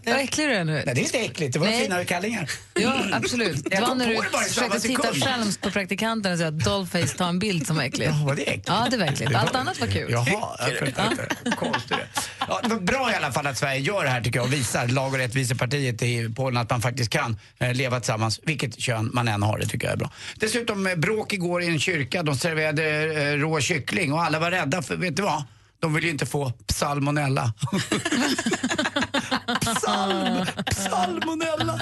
Vad 0.04 0.16
äcklig 0.16 0.48
du 0.48 0.52
är 0.52 0.64
nu. 0.64 0.72
Nej, 0.72 0.94
det 0.94 1.00
är 1.00 1.04
inte 1.04 1.18
äckligt. 1.18 1.52
Det 1.52 1.58
var 1.58 1.66
Nej. 1.66 1.82
finare 1.82 2.04
kallingar. 2.04 2.50
Ja, 2.74 3.04
absolut. 3.12 3.64
Det 3.64 3.80
var 3.80 3.94
när 3.94 4.08
du 4.08 4.48
försökte 4.48 4.80
titta 4.80 5.12
själv 5.12 5.58
på 5.60 5.70
praktikanten 5.70 6.32
och 6.32 6.38
säga 6.38 6.48
att 6.48 6.64
Dollface 6.64 7.16
tar 7.16 7.28
en 7.28 7.38
bild 7.38 7.66
som 7.66 7.76
var 7.76 7.82
äckligt. 7.82 8.12
Ja, 8.26 8.34
det 8.36 8.42
äckligt? 8.42 8.68
Ja, 8.68 8.86
det 8.90 8.96
var 8.96 9.04
äckligt. 9.04 9.34
Allt 9.34 9.54
annat 9.54 9.80
var 9.80 9.86
kul. 9.86 10.10
Jaha. 10.10 10.58
Konstigt. 11.56 11.98
Ja, 12.48 12.60
det 12.62 12.68
var 12.68 12.80
bra 12.80 13.12
i 13.12 13.14
alla 13.14 13.32
fall 13.32 13.46
att 13.46 13.58
Sverige 13.58 13.80
gör 13.80 14.04
det 14.04 14.10
här 14.10 14.20
tycker 14.20 14.38
jag 14.38 14.46
och 14.46 14.52
visar 14.52 14.88
Lag 14.88 15.12
och 15.12 15.18
rättvisepartiet 15.18 16.02
i 16.02 16.34
Polen 16.36 16.56
att 16.56 16.70
man 16.70 16.82
faktiskt 16.82 17.10
kan 17.10 17.36
eh, 17.58 17.74
leva 17.74 18.00
tillsammans, 18.00 18.40
vilket 18.42 18.80
kön 18.80 19.10
man 19.12 19.28
än 19.28 19.42
har. 19.42 19.58
Det 19.58 19.66
tycker 19.66 19.86
jag 19.86 19.92
är 19.92 19.98
bra. 19.98 20.10
Dessutom 20.34 20.86
eh, 20.86 20.94
bråk 20.94 21.32
igår 21.32 21.62
i 21.62 21.66
en 21.66 21.80
kyrka. 21.80 22.22
De 22.22 22.36
serverade 22.36 22.84
eh, 23.22 23.36
rå 23.38 23.60
kyckling 23.60 24.12
och 24.12 24.22
alla 24.22 24.38
var 24.38 24.50
rädda 24.50 24.82
för, 24.82 24.96
vet 24.96 25.16
du 25.16 25.22
vad? 25.22 25.44
De 25.80 25.94
vill 25.94 26.04
ju 26.04 26.10
inte 26.10 26.26
få 26.26 26.52
salmonella. 26.68 27.52
Psalm, 29.74 30.46
salmonella. 30.76 31.80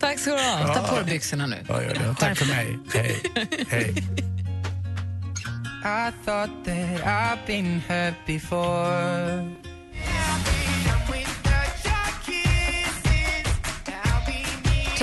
Tack 0.00 0.18
ska 0.18 0.30
du 0.30 0.36
ha. 0.36 0.74
Ta 0.74 0.88
på 0.88 0.94
dig 0.94 1.04
byxorna 1.04 1.46
nu. 1.46 1.56
Ja, 1.68 1.82
gör 1.82 1.94
det. 1.94 2.14
Tack 2.18 2.38
för 2.38 2.46
mig. 2.46 2.78
Hej. 2.94 3.22
Hej. 3.68 3.94
I 5.86 6.10
thought 6.24 6.64
that 6.64 7.04
I've 7.04 7.46
been 7.46 7.80
hurt 7.88 8.14
before. 8.26 9.63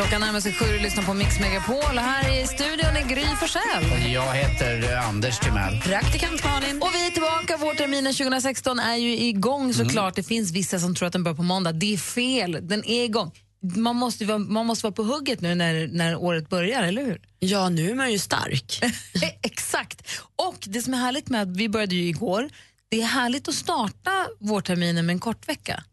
Klockan 0.02 0.22
närmar 0.22 0.40
sig 0.40 0.54
sju 0.54 0.66
och 0.66 0.72
du 0.72 0.80
lyssnar 0.80 1.04
på 1.04 1.14
Mix 1.14 1.40
Megapol. 1.40 1.78
Och 1.78 2.02
här 2.02 2.44
i 2.44 2.48
studion 2.48 2.96
är 2.96 3.08
Gry 3.10 3.26
Forssell. 3.40 4.12
Jag 4.14 4.34
heter 4.34 4.94
eh, 4.94 5.10
Anders 5.10 5.40
Timell. 5.40 5.82
Praktikant 5.82 6.44
Malin. 6.44 6.82
Och 6.82 6.90
vi 6.94 7.08
är 7.08 7.12
tillbaka. 7.12 7.58
Vårterminen 7.58 8.14
2016 8.14 8.80
är 8.80 8.96
ju 8.96 9.18
igång 9.18 9.74
såklart. 9.74 10.16
Det 10.16 10.24
finns 10.24 10.52
vissa 10.52 10.80
som 10.80 10.96
tror 10.96 11.08
att 11.08 11.14
den 11.14 11.24
börjar 11.24 11.36
på 11.36 11.44
måndag. 11.44 11.72
Det 11.72 11.94
är 11.94 11.98
fel. 11.98 12.58
Den 12.62 12.86
är 12.86 13.04
igång. 13.04 13.32
Man 13.76 13.96
måste, 13.96 14.26
vara, 14.26 14.38
man 14.38 14.66
måste 14.66 14.86
vara 14.86 14.94
på 14.94 15.04
hugget 15.04 15.42
nu 15.42 15.56
när, 15.56 15.88
när 15.88 16.16
året 16.16 16.50
börjar, 16.50 16.84
eller 16.84 17.06
hur? 17.06 17.22
Ja, 17.40 17.70
nu 17.70 17.92
är 17.92 17.96
man 17.96 18.12
ju 18.12 18.20
stark. 18.20 18.84
Exakt. 19.42 20.10
Och 20.36 20.58
det 20.62 20.82
som 20.82 20.94
är 20.94 20.98
härligt 20.98 21.30
med 21.30 21.42
att 21.42 21.58
vi 21.58 21.70
började 21.70 21.96
ju 21.96 22.08
igår, 22.08 22.50
det 22.90 23.02
är 23.02 23.06
härligt 23.06 23.48
att 23.48 23.56
starta 23.56 24.12
vårterminen 24.40 25.06
med 25.06 25.14
en 25.14 25.20
kort 25.20 25.50
vecka. 25.50 25.84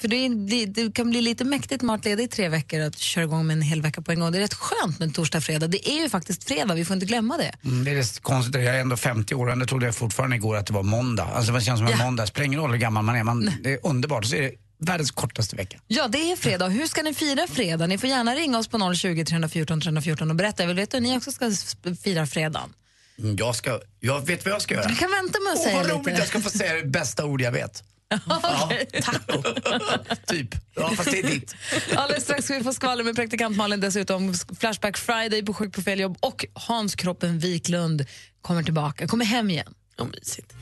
För 0.00 0.08
det, 0.08 0.16
är, 0.16 0.28
det, 0.48 0.66
det 0.66 0.94
kan 0.94 1.10
bli 1.10 1.20
lite 1.20 1.44
mäktigt 1.44 1.82
med 1.82 1.94
att 1.94 2.04
leda 2.04 2.22
i 2.22 2.28
tre 2.28 2.48
veckor 2.48 2.80
att 2.80 2.98
köra 2.98 3.24
igång 3.24 3.46
med 3.46 3.54
en 3.54 3.62
hel 3.62 3.82
vecka 3.82 4.02
på 4.02 4.12
en 4.12 4.20
gång. 4.20 4.32
Det 4.32 4.38
är 4.38 4.42
rätt 4.42 4.54
skönt 4.54 4.98
med 4.98 5.14
torsdag, 5.14 5.40
fredag. 5.40 5.66
Det 5.66 5.88
är 5.90 6.02
ju 6.02 6.08
faktiskt 6.08 6.44
fredag, 6.44 6.74
vi 6.74 6.84
får 6.84 6.94
inte 6.94 7.06
glömma 7.06 7.36
det. 7.36 7.52
Mm, 7.64 7.84
det 7.84 7.90
är 7.90 7.94
rätt 7.94 8.20
konstigt, 8.20 8.54
jag 8.54 8.64
är 8.76 8.80
ändå 8.80 8.96
50 8.96 9.34
år 9.34 9.46
och 9.46 9.52
ändå 9.52 9.66
trodde 9.66 9.86
jag 9.86 9.94
fortfarande 9.94 10.36
igår 10.36 10.56
att 10.56 10.66
det 10.66 10.72
var 10.72 10.82
måndag. 10.82 11.24
Alltså 11.24 11.52
det 11.52 11.60
känns 11.60 11.78
som 11.80 11.86
en 11.86 11.98
Ja. 11.98 12.04
måndag, 12.04 12.26
spelar 12.26 12.46
ingen 12.46 12.60
roll 12.60 12.70
hur 12.70 12.78
gammal 12.78 13.04
man 13.04 13.16
är, 13.16 13.24
man, 13.24 13.50
det 13.62 13.72
är 13.72 13.78
underbart. 13.82 14.24
Så 14.24 14.36
är 14.36 14.42
det 14.42 14.52
världens 14.78 15.10
kortaste 15.10 15.56
vecka. 15.56 15.78
Ja, 15.86 16.08
det 16.08 16.32
är 16.32 16.36
fredag. 16.36 16.68
Hur 16.68 16.86
ska 16.86 17.02
ni 17.02 17.14
fira 17.14 17.46
fredag? 17.46 17.86
Ni 17.86 17.98
får 17.98 18.08
gärna 18.08 18.34
ringa 18.34 18.58
oss 18.58 18.68
på 18.68 18.94
020 18.94 19.24
314 19.24 19.80
314 19.80 20.30
och 20.30 20.36
berätta. 20.36 20.62
Jag 20.62 20.68
vill 20.68 20.76
veta 20.76 20.96
hur 20.96 21.02
ni 21.02 21.16
också 21.18 21.32
ska 21.32 21.50
fira 22.04 22.26
fredagen. 22.26 22.72
Mm, 23.18 23.36
Jag, 23.36 23.56
ska, 23.56 23.80
jag 24.00 24.26
vet 24.26 24.44
vad 24.44 24.54
jag 24.54 24.62
ska 24.62 24.74
göra. 24.74 24.88
Du 24.88 24.96
kan 24.96 25.10
vänta 25.10 25.38
med 25.40 25.52
att 25.52 25.58
Åh, 25.58 25.64
säga 25.64 25.76
vad 25.76 25.90
roligt, 25.90 26.06
lite. 26.06 26.18
jag 26.18 26.28
ska 26.28 26.40
få 26.40 26.50
säga 26.50 26.74
det 26.74 26.88
bästa 26.88 27.24
ord 27.24 27.40
jag 27.40 27.52
vet. 27.52 27.82
Okej. 28.26 28.88
Taco. 29.02 29.42
Typ. 30.26 30.54
Ja, 30.74 30.90
fast 30.90 31.10
det 31.10 31.18
är 31.18 31.26
ditt. 31.26 31.54
Alldeles 31.96 32.24
strax 32.24 32.44
ska 32.44 32.54
vi 32.54 32.64
få 32.64 32.72
skvaller 32.72 33.04
med 33.04 33.16
praktikant 33.16 33.56
Malin 33.56 33.80
dessutom. 33.80 34.34
Flashback 34.60 34.98
Friday 34.98 35.42
på 35.44 35.54
Sjuk 35.54 35.74
på 35.74 35.82
fel 35.82 36.00
jobb 36.00 36.16
och 36.20 36.46
Hans 36.52 36.94
Kroppen 36.94 37.38
Wiklund 37.38 38.06
kommer 38.42 38.62
tillbaka, 38.62 39.08
kommer 39.08 39.24
hem 39.24 39.50
igen. 39.50 39.74
Oh, 39.98 40.06
mysigt. 40.06 40.52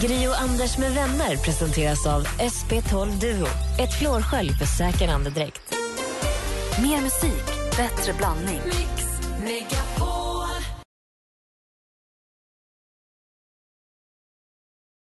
Gri 0.00 0.28
och 0.28 0.40
Anders 0.40 0.78
med 0.78 0.92
vänner 0.92 1.36
presenteras 1.36 2.06
av 2.06 2.26
SP12 2.26 3.20
Duo. 3.20 3.46
Ett 3.80 3.98
flårskölj 3.98 4.50
för 4.52 4.66
säker 4.66 5.08
andedräkt. 5.08 5.74
Mer 6.82 7.00
musik, 7.00 7.44
bättre 7.76 8.12
blandning. 8.12 8.60